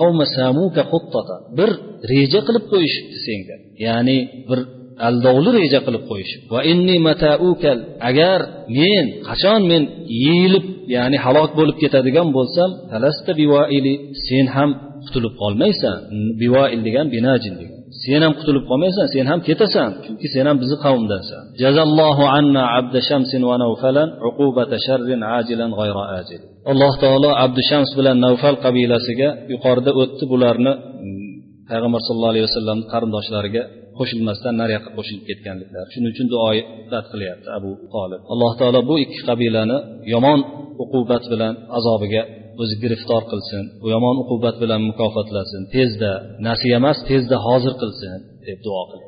bir 1.58 1.69
reja 2.12 2.39
qilib 2.48 2.65
qo'yishibdi 2.72 3.17
senga. 3.28 3.56
Ya'ni 3.86 4.17
bir 4.50 4.60
aldovli 5.08 5.50
reja 5.60 5.80
qilib 5.88 6.04
qo'yish. 6.12 6.34
Va 6.54 6.60
inni 6.72 6.98
mataukal 7.08 7.80
agar 8.10 8.39
men 8.80 9.06
qachon 9.28 9.62
men 9.72 9.84
yeyilib 10.24 10.65
ya'ni 10.96 11.17
halok 11.26 11.52
bo'lib 11.60 11.78
ketadigan 11.84 12.28
bo'lsam 12.38 12.69
talasta 12.91 13.32
bivaili 13.39 13.93
sen 14.28 14.46
ham 14.56 14.69
qutulib 15.06 15.34
qolmaysan. 15.42 15.98
Bivoil 16.42 16.80
degan 16.88 17.08
binajin 17.16 17.56
degan. 17.62 17.80
Sen 18.02 18.22
ham 18.26 18.34
qutulib 18.39 18.63
qolmaysan 18.70 19.06
sen 19.13 19.26
ham 19.32 19.39
ketasan 19.48 19.89
chunki 20.04 20.28
sen 20.34 20.46
ham 20.50 20.58
bizni 20.62 20.78
qavmdansan 20.86 21.44
jazallohu 21.63 22.24
anna 22.38 22.63
abda 22.80 23.00
shamsin 23.10 23.42
va 23.50 23.56
navfalan 23.63 24.10
uqubata 24.30 24.78
sharrin 24.86 25.22
ajilan 25.38 25.72
g'ayra 25.80 26.04
ajil. 26.20 26.42
Alloh 26.72 26.94
taolo 27.04 27.30
abdu 27.46 27.62
shams 27.70 27.89
bilan 27.98 28.18
navfal 28.26 28.56
qabilasiga 28.66 29.30
yuqorida 29.54 29.92
o'tdi 30.02 30.24
bularni 30.32 30.74
mm, 30.76 31.32
payg'ambar 31.70 32.02
sallallohu 32.08 32.34
alayhi 32.34 32.48
vasallamni 32.50 32.86
qarindoshlariga 32.94 33.63
qo'shilmasdan 33.98 34.54
nariyoqqa 34.62 34.89
qo'shilib 34.98 35.24
ketganliklari. 35.30 35.88
Shuning 35.94 36.12
uchun 36.16 36.28
duo 36.34 36.48
rad 36.94 37.06
qilyapti 37.13 37.48
abu 37.58 37.72
tolib 37.94 38.22
alloh 38.34 38.52
taolo 38.60 38.80
bu 38.89 38.96
ikki 39.06 39.20
qabilani 39.30 39.78
yomon 40.13 40.39
uqubat 40.84 41.24
bilan 41.32 41.54
azobiga 41.78 42.22
o'zi 42.62 42.76
giriftor 42.84 43.24
qilsin 43.32 43.63
u 43.84 43.88
yomon 43.94 44.16
uqubat 44.24 44.56
bilan 44.63 44.82
mukofotlasin 44.89 45.62
tezda 45.76 46.12
nasiya 46.48 46.76
emas 46.82 46.98
tezda 47.10 47.38
hozir 47.48 47.74
qilsin 47.82 48.18
deb 48.48 48.60
duo 48.66 48.84
qildi. 48.89 49.06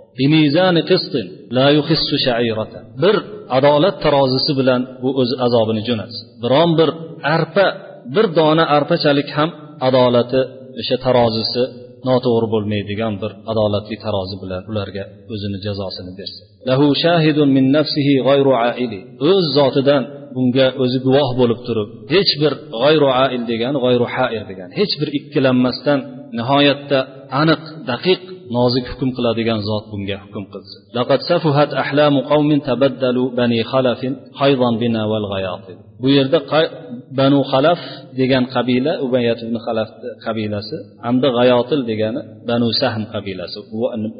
Bir 3.04 3.16
adolat 3.58 3.96
tarozisi 4.06 4.52
bilan 4.60 4.82
bu 5.04 5.10
o'z 5.22 5.32
azobini 5.46 5.82
jo'natsin. 5.90 6.26
Biron 6.44 6.70
bir 6.80 6.90
arpa 7.36 7.68
bir 8.16 8.26
dona 8.40 8.66
arpachalik 8.78 9.30
ham 9.38 9.50
adolati 9.88 10.42
o'sha 10.82 10.96
tarozisi 11.06 11.64
noto'g'ri 12.10 12.48
bo'lmaydigan 12.54 13.14
bir 13.22 13.32
adolatli 13.52 13.96
tarozi 14.06 14.36
bilan 14.44 14.62
ularga 14.72 15.04
o'zini 15.34 15.58
jazosini 15.66 16.12
bersin. 16.20 16.46
Lahu 16.70 16.86
shahidun 17.04 17.50
min 17.58 17.66
nafsihi 17.78 18.14
g'ayru 18.28 18.52
aili. 18.70 19.00
O'z 19.30 19.46
zotidan 19.58 20.04
bunga 20.36 20.68
o'zi 20.84 20.98
guvoh 21.06 21.30
bo'lib 21.40 21.60
turib 21.68 21.90
hech 22.14 22.32
bir 22.42 22.54
g'ayru 22.82 23.10
ail 23.26 23.42
degani 23.52 23.78
g'ayru 23.86 24.06
hair 24.16 24.44
degani 24.52 24.72
hech 24.80 24.94
bir 25.00 25.10
ikkilanmasdan 25.20 26.00
nihoyatda 26.40 27.00
aniq 27.42 27.62
daqiq 27.92 28.22
nozik 28.58 28.86
hukm 28.92 29.10
qiladigan 29.18 29.60
zot 29.70 29.86
bunga 29.92 30.18
hukm 30.26 30.44
qilsin. 30.54 30.80
Laqad 30.98 31.20
safuhat 31.30 31.72
ahlamu 31.84 32.20
qawmin 32.32 32.60
tabaddalu 32.70 33.24
bani 33.40 33.60
khalafin 33.72 34.14
haydan 34.40 34.74
bina 34.84 35.02
wal 35.12 35.26
ghayatil 35.34 35.78
bu 36.02 36.08
yerda 36.18 36.40
banu 37.20 37.40
xalaf 37.52 37.82
degan 38.20 38.44
qabila 38.56 38.92
ubayat 39.06 39.40
ibn 39.46 39.56
xalaf 39.66 39.90
qabilasi 40.26 40.78
hamda 41.06 41.28
g'ayotil 41.38 41.82
degani 41.92 42.22
banu 42.50 42.68
sahm 42.82 43.04
qabilasi. 43.14 43.60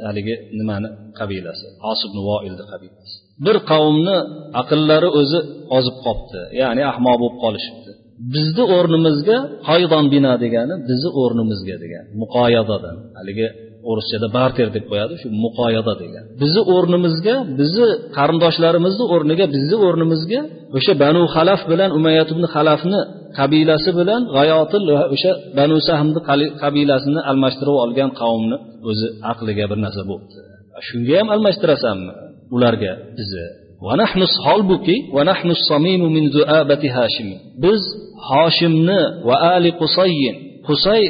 Haligi 0.08 0.36
nimani 0.60 0.90
qabilasi? 1.20 1.66
Os 1.92 2.00
ibn 2.08 2.18
voilni 2.28 2.64
qabilasi. 2.72 3.16
Bir 3.46 3.58
qavmni 3.72 4.18
aqllari 4.62 5.10
o'zi 5.20 5.40
ozib 5.78 5.96
qolibdi 6.06 6.42
ya'ni 6.62 6.82
ahmoq 6.92 7.16
bo'lib 7.22 7.38
qolishibdi. 7.44 7.92
Bizni 8.34 8.64
o'rnimizga 8.78 9.38
haydon 9.70 10.06
bino 10.14 10.34
degani 10.44 10.76
bizni 10.90 11.10
o'rnimizga 11.22 11.76
degan 11.84 12.04
muqoyadadan 12.22 12.96
haligi 13.20 13.48
o'rischada 13.90 14.28
barter 14.38 14.68
deb 14.76 14.86
qo'yadi 14.92 15.14
shu 15.22 15.28
muqoyada 15.44 15.94
degan. 16.02 16.24
Bizni 16.42 16.62
o'rnimizga 16.76 17.36
bizni 17.60 17.88
qarindoshlarimizni 18.18 19.06
o'rniga 19.14 19.46
bizni 19.56 19.76
o'rnimizga 19.88 20.42
o'sha 20.78 20.94
banu 21.04 21.22
xalaf 21.36 21.62
bilan 21.72 21.90
umayat 21.98 22.28
ibn 22.34 22.44
xalafni 22.56 23.00
qabilasi 23.40 23.90
bilan 24.00 24.22
g'ayotil 24.36 24.84
o'sha 25.14 25.32
banu 25.58 25.76
sahmni 25.90 26.20
qabilasini 26.64 27.22
almashtirib 27.32 27.78
olgan 27.86 28.10
qavmni 28.22 28.58
o'zi 28.90 29.08
aqliga 29.32 29.66
bir 29.72 29.80
narsa 29.86 30.02
bo'libdi. 30.10 30.40
Shunga 30.88 31.16
ham 31.20 31.28
almashtirasanmi 31.36 32.14
ularga 32.56 32.94
bizni? 33.20 33.48
Holbuki 34.46 34.96
biz 37.66 37.82
hoshimni 38.30 39.02
va 39.28 39.36
ali 39.56 39.72
qusayin 39.82 40.36
qusay 40.68 41.04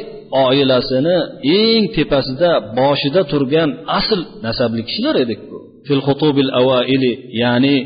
oilasini 0.44 1.16
eng 1.58 1.84
tepasida 1.96 2.50
boshida 2.78 3.22
turgan 3.32 3.70
asl 3.98 4.20
nasabli 4.46 4.80
kishilar 4.88 5.16
edik 5.24 5.40
fil 5.86 6.02
xutubil 6.06 6.50
availi 6.60 7.12
ya'ni 7.42 7.76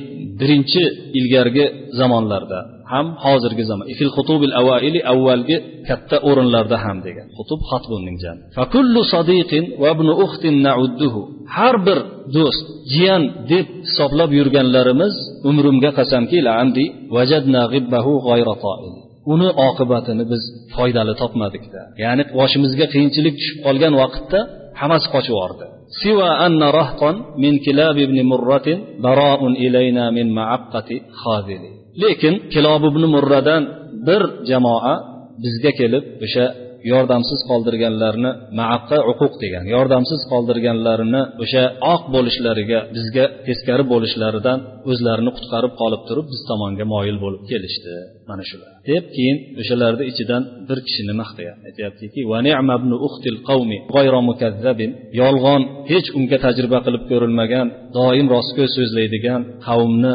birinchi 0.41 0.85
ilgargi 1.19 1.65
zamonlarda 1.99 2.61
ham 2.93 3.07
hozirgi 3.25 3.65
zamon 3.71 3.87
fil 4.01 4.13
xutubil 4.17 4.53
availi 4.61 5.01
avvalgi 5.13 5.57
katta 5.89 6.17
o'rinlarda 6.29 6.77
ham 6.85 6.99
degan. 7.07 7.27
Xutub 7.39 7.61
xatbunning 7.71 8.17
jami. 8.25 8.43
Fakullu 8.59 9.01
sadiqin 9.15 9.65
va 9.83 9.89
ibnu 9.95 10.13
uxtin 10.25 10.57
naudduhu. 10.67 11.23
Har 11.57 11.77
bir 11.87 11.99
do'st 12.37 12.67
jiyan 12.93 13.23
deb 13.53 13.67
hisoblab 13.87 14.31
yurganlarimiz 14.39 15.15
umrimga 15.51 15.91
qasamki 15.99 16.39
laandi 16.49 16.85
vajadna 17.17 17.63
g'ibbahu 17.73 18.13
g'ayra 18.27 18.55
uni 19.34 19.50
oqibatini 19.68 20.24
biz 20.32 20.42
foydali 20.76 21.14
topmadikda 21.22 21.82
ya'ni 22.04 22.24
boshimizga 22.40 22.86
qiyinchilik 22.94 23.34
tushib 23.40 23.58
qolgan 23.66 23.94
vaqtda 24.02 24.40
hammasi 24.82 25.08
qochib 25.16 25.34
yubordi 25.36 25.68
سوى 26.04 26.30
أن 26.46 26.62
رهطا 26.80 27.12
من 27.44 27.54
كلاب 27.66 27.98
ابن 28.08 28.18
مرة 28.32 28.68
براء 29.06 29.42
إلينا 29.48 30.04
من 30.18 30.28
معقة 30.40 30.90
خاذل 31.22 31.64
lekin 32.04 32.34
kilob 32.54 32.84
ibn 32.92 33.04
murradan 33.16 33.64
bir 34.08 34.22
jamoa 34.50 34.94
bizga 35.44 35.72
kelib 35.80 36.04
o'sha 36.26 36.46
yordamsiz 36.93 37.41
qoldirganlarni 37.51 38.31
maaqqa 38.61 38.99
uquq 39.13 39.35
degan 39.45 39.65
yordamsiz 39.75 40.21
qoldirganlarini 40.33 41.23
o'sha 41.43 41.65
oq 41.95 42.03
bo'lishlariga 42.15 42.79
bizga 42.97 43.25
teskari 43.47 43.85
bo'lishlaridan 43.93 44.59
o'zlarini 44.91 45.31
qutqarib 45.37 45.73
qolib 45.81 46.03
turib 46.09 46.27
biz 46.33 46.41
tomonga 46.51 46.85
moyil 46.95 47.17
bo'lib 47.25 47.43
kelishdi 47.51 47.95
mana 48.31 48.45
shular. 48.51 48.71
Deb 48.91 49.05
keyin 49.17 49.37
o'shalarni 49.61 50.05
ichidan 50.13 50.43
bir 50.69 50.79
kishini 50.87 51.15
maqtayapti 51.23 51.65
aytyaptiki 51.71 52.21
yolg'on 55.21 55.63
hech 55.91 56.09
unga 56.19 56.39
tajriba 56.45 56.79
qilib 56.87 57.05
ko'rilmagan 57.11 57.67
doim 57.99 58.27
rostgo'y 58.35 58.69
so'zlaydigan 58.77 59.41
qavmni 59.67 60.13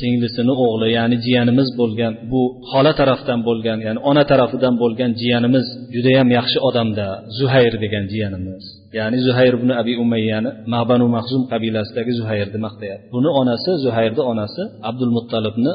singlisini 0.00 0.54
o'g'li 0.64 0.88
ya'ni 0.98 1.16
jiyanimiz 1.24 1.68
bo'lgan 1.80 2.12
bu 2.32 2.42
xola 2.70 2.92
tarafdan 3.00 3.40
bo'lgan 3.48 3.78
ya'ni 3.86 4.00
ona 4.10 4.22
tarafidan 4.30 4.74
bo'lgan 4.82 5.10
jiyanimiz 5.20 5.66
judayam 5.94 6.28
yaxshi 6.38 6.58
odamda 6.68 7.06
zuhayr 7.38 7.74
degan 7.84 8.04
jiyanimiz. 8.12 8.64
Ya'ni 8.98 9.18
zuhayr 9.26 9.54
ibn 9.60 9.70
abi 9.80 9.92
umayyani 10.04 10.50
mabanu 10.74 11.06
mahzum 11.16 11.42
qabilasidagi 11.52 12.12
zuhayrni 12.20 12.58
maqtayapti. 12.66 13.06
Buni 13.14 13.30
onasi 13.40 13.70
zuhayrni 13.84 14.22
onasi 14.32 14.62
abdul 14.88 15.12
muttalibni 15.16 15.72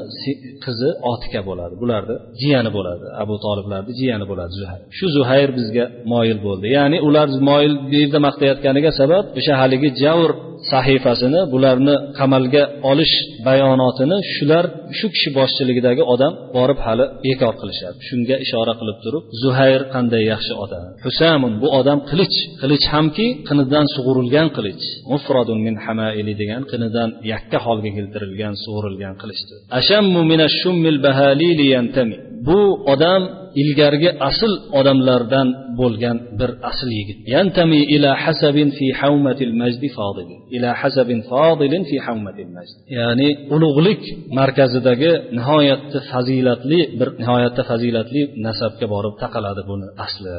qizi 0.66 0.90
otika 1.12 1.42
bo'ladi. 1.50 1.74
Bularni 1.82 2.16
jiyani 2.42 2.72
bo'ladi. 2.78 3.06
Abu 3.24 3.36
toliblarni 3.46 3.92
jiyani 4.00 4.26
bo'ladi 4.32 4.54
zuhayr 4.62 4.82
shu 4.98 5.06
zuhayr 5.18 5.50
bizga 5.58 5.86
moyil 6.14 6.40
bo'ldi. 6.48 6.66
Ya'ni 6.78 6.98
ular 7.08 7.28
moyil 7.50 7.74
bu 7.90 7.96
yerda 8.02 8.20
maqtayotganiga 8.28 8.92
sabab 9.00 9.26
o'sha 9.40 9.54
haligi 9.62 9.90
javr 10.04 10.32
sahifasini 10.72 11.42
bularni 11.54 11.96
qamalga 12.20 12.64
olish 12.92 13.16
bayonotini 13.48 14.18
shular 14.36 14.66
shu 14.98 15.08
kishi 15.14 15.30
boshchiligidagi 15.38 16.04
odam 16.14 16.34
borib 16.56 16.80
hali 16.86 17.06
bekor 17.26 17.54
qilishadi. 17.62 17.98
Shunga 18.08 18.36
ishora 18.46 18.74
qilib 18.80 18.98
turib 19.04 19.24
zuhayr 19.42 19.82
qanday 19.94 20.24
yaxshi 20.34 20.54
odam? 20.64 20.84
Husamun 21.06 21.54
bu 21.62 21.68
odam 21.80 22.00
qilich. 22.10 22.38
Qilich 22.62 22.86
hamki 22.94 23.28
qinidan 23.48 23.86
sug'urilgan 23.96 24.48
qilich. 24.58 24.84
Mufrodun 25.12 25.60
min 25.66 25.76
hamaili 25.86 26.34
degan 26.42 26.64
qinidan 26.72 27.10
yakka 27.32 27.58
holga 27.66 27.90
keltirilgan 27.98 28.54
sug'urilgan 28.64 29.14
qilichdir. 29.22 29.58
Ashammu 29.80 30.22
mina 30.32 30.48
shummil 30.60 30.98
bahalili 31.06 31.66
yantami. 31.76 32.18
Bu 32.48 32.60
odam 32.94 33.24
ilgargi 33.62 34.10
asl 34.30 34.52
odamlardan 34.80 35.48
bo'lgan 35.80 36.18
bir 36.40 36.52
asl 36.70 36.90
yigit. 37.00 37.18
Yantami 37.36 37.82
ila 37.96 38.12
hasabin 38.24 38.70
fi 38.78 38.86
haumatil 39.02 39.54
majdi 39.62 39.88
fodil 39.98 40.28
ila 40.56 40.70
hasabin 40.82 41.20
fodilin 41.32 41.84
fi 41.90 41.96
haumatil 42.06 42.50
majd 42.56 42.70
ya'ni 43.00 43.30
ulug'lik 43.56 44.02
markazidagi 44.40 45.12
nihoyatda 45.38 46.00
fazilatli 46.12 46.80
bir 47.00 47.08
nihoyatda 47.22 47.62
fazilatli 47.72 48.22
nasabga 48.48 48.86
borib 48.94 49.16
taqaladi 49.24 49.62
buni 49.70 49.88
asli. 50.06 50.36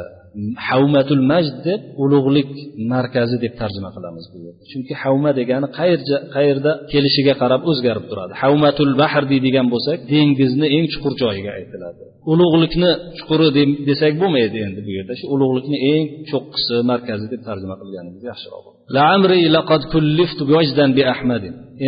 Havmatul 0.69 1.23
majd 1.33 1.55
deb 1.67 1.81
ulug'lik 2.05 2.51
markazi 2.93 3.37
deb 3.45 3.53
tarjima 3.61 3.91
qilamiz 3.97 4.25
bu 4.33 4.37
yerda. 4.45 4.63
Chunki 4.73 4.95
havma 5.03 5.31
degani 5.41 5.69
qayerda 5.79 6.17
qayerda 6.37 6.73
kelishiga 6.93 7.35
qarab 7.43 7.63
o'zgarib 7.71 8.05
turadi. 8.11 8.33
Havmatul 8.43 8.93
bahr 9.01 9.23
deydigan 9.33 9.67
bo'lsak 9.75 9.99
dengizni 10.13 10.67
eng 10.77 10.87
chuqur 10.93 11.13
joyiga 11.23 11.51
aytiladi. 11.59 11.94
Ulug'likni 12.33 12.91
chuquri 13.17 13.49
desak 13.89 14.13
bo'lmaydi 14.23 14.59
endi 14.67 14.81
bu 14.87 14.91
yerda. 14.97 15.13
Shu 15.21 15.27
ulug'likni 15.35 15.77
eng 15.93 16.05
cho'qqisi 16.31 16.77
markazi 16.91 17.27
deb 17.33 17.41
tarjima 17.49 17.75
qilganimiz 17.83 18.23
yaxshiroq 18.31 18.65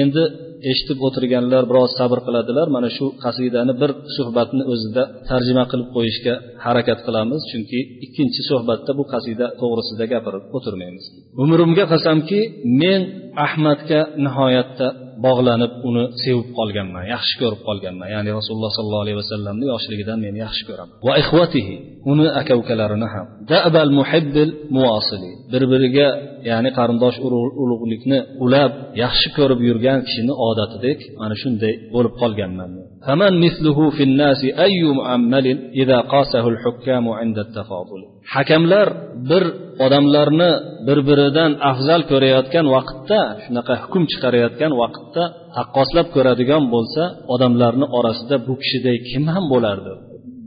endi 0.03 0.23
eshitib 0.71 0.99
o'tirganlar 1.07 1.63
biroz 1.71 1.91
sabr 2.01 2.19
qiladilar. 2.27 2.67
Mana 2.77 2.89
shu 2.97 3.07
qasidani 3.25 3.73
bir 3.83 3.91
suhbatni 4.17 4.63
o'zida 4.73 5.03
tarjima 5.31 5.65
qilib 5.71 5.89
qo'yishga 5.97 6.35
harakat 6.65 6.99
qilamiz. 7.07 7.41
Chunki 7.51 7.79
ikkinchi 8.07 8.41
suhbatda 8.51 8.91
bu 8.99 9.05
qasida 9.13 9.47
to'g'risida 9.61 10.05
gapirib 10.13 10.45
o'tirmaymiz. 10.57 11.05
Umrimga 11.43 11.85
qasamki 11.93 12.41
men 12.83 13.01
ahmadga 13.47 14.01
nihoyatda 14.25 14.87
bog'lanib 15.26 15.72
uni 15.90 16.04
sevib 16.24 16.48
qolganman 16.60 17.04
yaxshi 17.14 17.36
ko'rib 17.42 17.62
qolganman 17.70 18.08
ya'ni 18.16 18.30
rasululloh 18.40 18.72
sollallohu 18.78 19.04
alayhi 19.06 19.20
vasallamni 19.24 19.66
yoshligidan 19.74 20.18
men 20.26 20.36
yaxshi 20.44 20.64
ko'raman 20.70 20.96
va 21.08 21.14
ixvatihi 21.22 21.76
uni 22.12 22.28
aka 22.42 22.54
ukalarini 22.62 23.08
ham 23.14 23.26
dabal 23.52 23.92
muhibbil 24.00 24.52
muasili 24.78 25.32
bir 25.52 25.64
biriga 25.72 26.08
ya'ni 26.50 26.70
qarindosh 26.78 27.18
ulug'likni 27.64 28.20
ulab 28.46 28.72
yaxshi 29.04 29.28
ko'rib 29.38 29.60
yurgan 29.70 30.00
kishini 30.08 30.34
odatidek 30.50 31.00
mana 31.22 31.36
shunday 31.42 31.74
bo'lib 31.96 32.14
qolganman 32.22 32.72
فمن 33.08 33.34
مثله 33.46 33.78
في 33.90 34.04
الناس 34.04 34.42
أي 34.66 34.84
مؤمل 35.00 35.46
إذا 35.82 35.98
قاسه 36.14 36.48
الحكام 36.54 37.06
عند 37.10 37.38
التفاضل 37.46 38.02
hakamlar 38.35 38.89
bir 39.31 39.45
odamlarni 39.85 40.51
bir 40.87 40.99
biridan 41.09 41.51
afzal 41.71 42.03
ko'rayotgan 42.11 42.67
vaqtda 42.75 43.21
shunaqa 43.45 43.75
hukm 43.83 44.03
chiqarayotgan 44.13 44.73
vaqtda 44.83 45.23
taqqoslab 45.57 46.07
ko'radigan 46.17 46.65
bo'lsa 46.75 47.03
odamlarni 47.35 47.87
orasida 47.99 48.37
bu 48.49 48.55
kishiday 48.63 48.97
kim 49.11 49.25
ham 49.35 49.45
bo'lardi? 49.53 49.93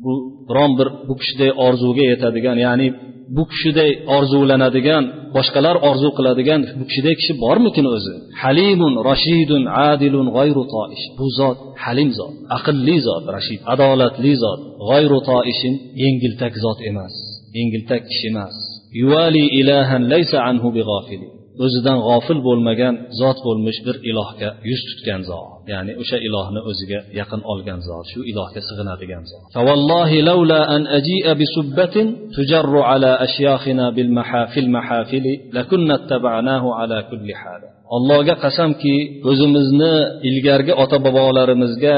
Bu 0.03 0.13
biron 0.49 0.71
bir 0.79 0.87
bu 1.07 1.13
kishiday 1.21 1.51
orzuga 1.65 2.03
yetadigan 2.11 2.57
ya'ni 2.67 2.87
bu 3.35 3.43
kishiday 3.51 3.91
orzulanadigan 4.15 5.03
boshqalar 5.35 5.75
orzu 5.89 6.09
qiladigan 6.17 6.61
bu 6.79 6.83
kishiday 6.89 7.15
kishi 7.19 7.33
bormikin 7.43 7.85
o'zi? 7.95 8.13
Halimun 8.41 8.93
rashidun 9.09 9.63
adilun 9.89 10.27
g'ayru 10.37 10.63
toish 10.75 11.03
bu 11.17 11.25
zot 11.39 11.57
halim 11.83 12.09
zot 12.19 12.33
aqlli 12.57 12.97
zot 13.07 13.23
rashid 13.35 13.59
adolatli 13.73 14.33
zot 14.43 14.59
g'ayru 14.89 15.19
toishin 15.29 15.73
yengiltak 16.03 16.53
zot 16.65 16.79
emas. 16.91 17.15
yengiltak 17.58 18.02
kishi 18.10 18.26
emas 18.32 18.54
yuvali 19.00 19.44
ilahan 19.60 20.02
laysa 20.12 20.36
anhu 20.50 20.68
bighafili 20.76 21.28
o'zidan 21.64 21.98
g'ofil 22.06 22.38
bo'lmagan 22.48 22.94
zot 23.20 23.38
bo'lmish 23.46 23.78
bir 23.86 23.96
ilohga 24.10 24.50
yuz 24.70 24.80
tutgan 24.88 25.20
zot 25.30 25.48
ya'ni 25.72 25.92
o'sha 26.02 26.18
ilohni 26.28 26.60
o'ziga 26.70 27.00
yaqin 27.20 27.40
olgan 27.52 27.80
zot 27.88 28.06
shu 28.12 28.20
ilohga 28.30 28.60
sig'inadigan 28.68 29.24
zot 29.30 29.44
فوالله 29.56 30.10
لولا 30.30 30.60
أن 30.76 30.82
أجيء 30.98 31.26
بسبة 31.40 31.96
تجر 32.36 32.72
على 32.90 33.10
أشياخنا 33.26 33.84
بالمحافل 33.96 34.64
محافل 34.76 35.24
لكنا 35.56 35.94
اتبعناه 36.00 36.64
على 36.78 36.98
كل 37.10 37.28
حال 37.40 37.62
allohga 37.95 38.35
qasamki 38.45 38.95
o'zimizni 39.29 39.93
ilgargi 40.29 40.73
ota 40.83 40.97
bobolarimizga 41.05 41.95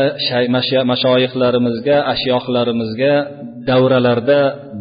mashoyixlarimizga 0.91 1.97
ashyohlarimizga 2.13 3.13
davralarda 3.69 4.39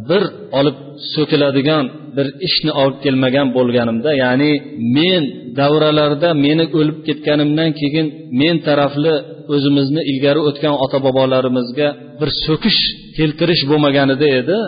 bir 0.09 0.23
olib 0.59 0.77
so'kiladigan 1.15 1.85
bir 2.17 2.27
ishni 2.47 2.73
olib 2.83 2.99
kelmagan 3.05 3.47
bo'lganimda 3.57 4.11
ya'ni 4.25 4.53
men 4.97 5.23
davralarda 5.61 6.29
meni 6.47 6.65
o'lib 6.79 6.99
ketganimdan 7.09 7.71
keyin 7.81 8.07
men 8.41 8.57
tarafli 8.69 9.15
o'zimizni 9.55 10.03
ilgari 10.11 10.41
o'tgan 10.49 10.75
ota 10.85 10.99
bobolarimizga 11.07 11.89
bir 12.21 12.29
so'kish 12.47 12.81
keltirish 13.17 13.63
bo'lmaganida 13.71 14.27
edi. 14.41 14.59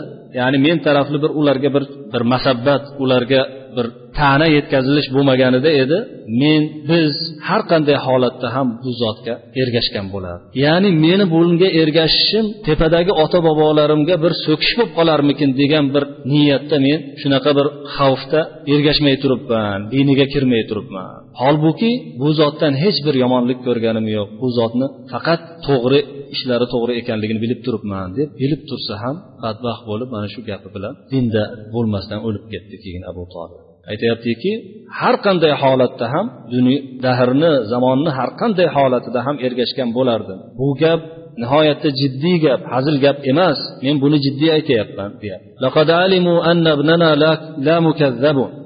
Ya'ni 0.40 0.58
men 0.66 0.78
tarafli 0.86 1.18
bir 1.24 1.30
ularga 1.40 1.68
bir 1.76 1.84
bir 2.12 2.22
masabbat 2.32 2.82
ularga 3.02 3.40
bir 3.76 3.86
ta'na 4.18 4.46
yetkazilish 4.56 5.08
bo'lmaganida 5.14 5.70
edi. 5.82 5.98
Men 6.42 6.62
biz 6.90 7.12
har 7.48 7.62
qanday 7.70 7.96
holatda 8.06 8.48
ham 8.56 8.68
bu 8.84 8.90
zotga 9.02 9.34
ergashgan 9.62 10.06
bo'lardi 10.14 10.44
ya'ni 10.64 10.90
meni 11.04 11.24
bunga 11.34 11.68
ergashishim 11.82 12.46
tepadagi 12.68 13.12
ota 13.24 13.38
bobolarimga 13.46 14.14
bir 14.24 14.32
so'kish 14.46 14.72
bo'lib 14.78 14.92
qolarmikin 14.98 15.50
degan 15.60 15.86
bir 15.94 16.04
niyatda 16.32 16.76
men 16.86 16.98
shunaqa 17.20 17.50
bir 17.58 17.66
xavfda 17.96 18.40
ergashmay 18.74 19.16
turibman 19.22 19.78
diniga 19.94 20.26
kirmay 20.34 20.62
turibman. 20.70 21.10
Holbuki 21.42 21.92
bu 22.20 22.28
zotdan 22.40 22.74
hech 22.82 22.98
bir 23.06 23.14
yomonlik 23.22 23.58
ko'rganim 23.66 24.06
yo'q. 24.16 24.28
Bu 24.40 24.48
zotni 24.58 24.86
faqat 25.12 25.40
to'g'ri 25.66 26.00
ishlari 26.34 26.66
to'g'ri 26.74 26.92
ekanligini 27.00 27.40
bilib 27.44 27.60
turibman 27.66 28.08
deb 28.18 28.28
bilib 28.40 28.62
tursa 28.70 28.94
ham 29.02 29.16
badbaxt 29.42 29.82
bo'lib 29.90 30.08
mana 30.14 30.28
shu 30.34 30.40
gapi 30.50 30.68
bilan 30.76 30.94
dinda 31.12 31.42
bo'lmasdan 31.74 32.18
o'lib 32.26 32.44
ketdi 32.52 32.76
keyin 32.84 33.02
abu 33.10 33.22
tolib. 33.34 33.61
Aytyaptiki 33.90 34.52
har 35.00 35.14
qanday 35.26 35.52
holatda 35.62 36.06
ham 36.14 36.26
dunyo 36.54 36.78
dahrni 37.04 37.50
zamonni 37.72 38.10
har 38.18 38.30
qanday 38.40 38.68
holatida 38.76 39.20
ham 39.26 39.36
ergashgan 39.46 39.88
bo'lardim. 39.96 40.38
Bu 40.58 40.68
gap 40.82 41.00
nihoyatda 41.42 41.88
jiddiy 42.00 42.36
gap 42.44 42.60
hazil 42.72 42.96
gap 43.04 43.18
emas 43.30 43.58
men 43.84 43.96
buni 44.02 44.18
jiddiy 44.24 44.50
aytyapman 44.58 45.10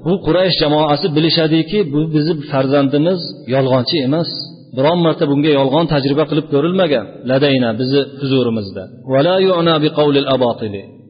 bu 0.06 0.12
quraysh 0.26 0.56
jamoasi 0.62 1.06
bilishadiki 1.16 1.78
bu 1.92 2.00
bizni 2.14 2.34
farzandimiz 2.50 3.20
yolg'onchi 3.54 3.96
emas. 4.08 4.30
Biron 4.76 4.98
marta 5.06 5.24
bunga 5.30 5.50
yolg'on 5.58 5.86
tajriba 5.92 6.24
qilib 6.30 6.46
ko'rilmagan. 6.54 7.04
Ladayna 7.30 7.68
bizni 7.80 8.00
huzurimizda. 8.20 8.82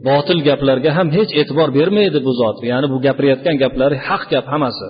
Botil 0.09 0.41
gaplarga 0.49 0.91
ham 0.99 1.09
hech 1.17 1.31
e'tibor 1.41 1.69
bermaydi 1.79 2.19
bu 2.27 2.33
zot. 2.41 2.57
Ya'ni 2.71 2.87
bu 2.93 2.97
gapirayotgan 3.07 3.57
gaplari 3.63 3.97
haq 4.09 4.23
gap 4.33 4.47
hammasi. 4.53 4.89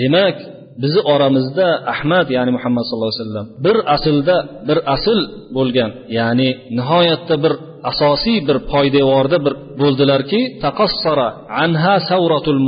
Demak 0.00 0.36
bizni 0.82 1.02
oramizda 1.14 1.66
ahmad 1.94 2.26
ya'ni 2.36 2.50
muhammad 2.56 2.84
sallallohu 2.86 3.12
alayhi 3.12 3.24
vasallam 3.26 3.46
bir 3.66 3.76
aslda 3.94 4.36
bir 4.68 4.78
asl 4.94 5.18
bo'lgan 5.56 5.90
ya'ni 6.18 6.48
nihoyatda 6.78 7.34
bir 7.44 7.52
asosiy 7.90 8.38
bir 8.48 8.56
poydevorda 8.72 9.36
bir 9.44 9.54
bo'ldilarki 9.80 10.40
anha 11.64 11.94
savratul 12.10 12.60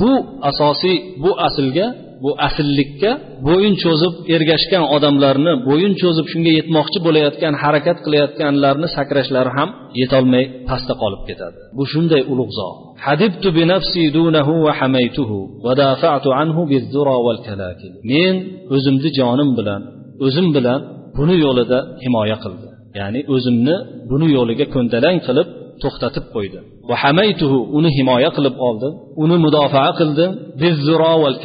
bu 0.00 0.12
asosiy 0.50 0.96
bu 1.22 1.30
aslga 1.46 1.86
bu 2.24 2.30
asllikka 2.46 3.10
bo'yin 3.46 3.74
cho'zib 3.82 4.14
ergashgan 4.34 4.84
odamlarni 4.96 5.52
bo'yin 5.68 5.94
cho'zib 6.02 6.26
shunga 6.32 6.52
yetmoqchi 6.58 6.98
bo'layotgan 7.06 7.54
harakat 7.62 7.98
qilayotganlarni 8.04 8.88
sakrashlari 8.96 9.50
ham 9.56 9.68
yetolmay 10.00 10.44
pastda 10.68 10.94
qolib 11.02 11.22
ketadi. 11.28 11.58
Bu 11.78 11.84
shunday 11.92 12.22
ulug' 12.32 12.52
zot. 12.58 12.76
Hadibtu 13.06 13.48
bi 13.56 13.62
nafsi 13.72 14.02
dunahu 14.18 14.54
va 14.66 14.72
hamaytuhu 14.80 15.38
va 15.64 15.72
dafa'tu 15.82 16.28
anhu 16.42 16.62
bizzura 16.72 17.16
wal 17.26 17.40
kalakil. 17.48 17.92
Men 18.12 18.34
o'zimni 18.74 19.10
jonim 19.18 19.50
bilan 19.58 19.82
o'zim 20.26 20.46
bilan 20.56 20.80
buni 21.16 21.36
yo'lida 21.44 21.78
himoya 22.04 22.36
qildim. 22.44 22.71
Ya'ni 22.98 23.20
o'zimni 23.34 23.76
buni 24.10 24.26
yo'liga 24.36 24.66
ko'ndalang 24.74 25.18
qilib 25.26 25.48
to'xtatib 25.82 26.24
qo'ydi 26.34 26.58
va 26.88 26.96
hamaytuhu 27.04 27.58
uni 27.78 27.90
himoya 27.96 28.30
qilib 28.36 28.54
oldim. 28.68 28.92
Uni 29.24 29.36
mudofaa 29.44 29.90
qildim. 30.00 30.30
Bizzuro 30.60 31.12
val 31.22 31.36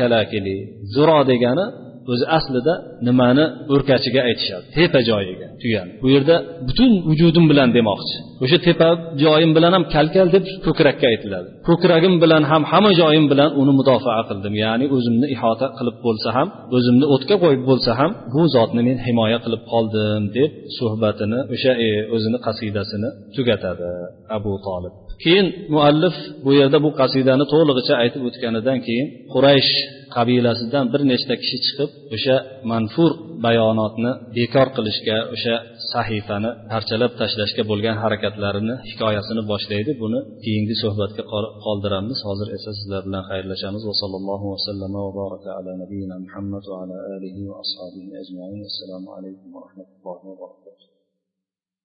zuro 0.95 1.19
degani 1.31 1.65
o'zi 2.11 2.25
aslida 2.37 2.73
nimani 3.07 3.45
o'rkachiga 3.73 4.21
aytishadi? 4.29 4.65
Tepa 4.77 4.99
joyiga 5.09 5.47
tuyani 5.61 5.91
bu 6.03 6.07
yerda 6.15 6.35
butun 6.67 6.91
vujudim 7.09 7.45
bilan 7.51 7.69
demoqchi. 7.77 8.15
O'sha 8.43 8.57
tepa 8.67 8.89
joyim 9.23 9.51
bilan 9.57 9.71
ham 9.75 9.83
kalkal 9.95 10.27
deb 10.35 10.43
ko'krakka 10.65 11.05
aytiladi. 11.13 11.47
Ko'kragim 11.67 12.15
bilan 12.23 12.43
ham 12.51 12.61
hamma 12.71 12.91
joyim 13.01 13.25
bilan 13.31 13.49
uni 13.61 13.73
mudofaa 13.79 14.21
qildim. 14.29 14.53
Ya'ni 14.63 14.85
o'zimni 14.95 15.27
ihota 15.35 15.67
qilib 15.77 15.97
bo'lsa 16.05 16.29
ham 16.37 16.47
o'zimni 16.77 17.05
o'tga 17.13 17.35
qo'yib 17.43 17.63
bo'lsa 17.69 17.91
ham 17.99 18.11
bu 18.33 18.41
zotni 18.55 18.81
men 18.87 18.97
himoya 19.07 19.39
qilib 19.45 19.63
qoldim 19.71 20.21
deb 20.37 20.51
suhbatini 20.77 21.39
o'sha 21.53 21.71
e, 21.87 21.89
o'zini 22.15 22.37
qasidasini 22.45 23.09
tugatadi 23.35 23.89
abu 24.37 24.53
tolib 24.67 24.95
keyin 25.24 25.47
muallif 25.74 26.15
bu 26.45 26.51
yerda 26.59 26.78
bu 26.86 26.89
qasidani 26.99 27.45
to'lig'icha 27.53 27.93
aytib 28.03 28.22
o'tganidan 28.30 28.78
keyin 28.88 29.07
quraysh 29.34 29.72
qabilasidan 30.15 30.86
bir 30.93 31.01
nechta 31.11 31.34
kishi 31.41 31.57
chiqib 31.65 31.89
o'sha 32.15 32.36
manfur 32.72 33.11
bayonotni 33.45 34.11
bekor 34.38 34.68
qilishga 34.78 35.18
o'sha 35.36 35.55
sahifani 35.91 36.51
parchalab 36.72 37.11
tashlashga 37.22 37.63
bo'lgan 37.72 37.95
harakatlarini 38.03 38.76
hikoyasini 38.89 39.41
boshlaydi. 39.51 39.91
Buni 40.03 40.20
keyingi 40.43 40.76
suhbatga 40.84 41.24
qoldiramiz. 41.65 42.18
Hozir 42.28 42.47
esa 42.57 42.72
sizlar 42.80 43.01
bilan 43.07 43.24
xayrlashamiz. 43.30 43.82
Va 43.89 43.95
sallallohu 44.01 44.45
vasallam 44.53 44.93
va 45.05 45.11
baraka 45.22 45.49
ala 45.59 45.72
nabiyina 45.84 46.15
muhammad 46.26 46.63
va 46.72 46.78
ala 46.84 46.97
alihi 47.15 47.41
va 47.49 47.55
ashabihi 47.63 48.11
ajmain. 48.22 48.59
Assalomu 48.72 49.09
alaykum 49.18 49.47
va 49.55 49.59
rahmatullohi 49.68 50.26
va 50.30 50.36
barakatuh. 50.43 50.66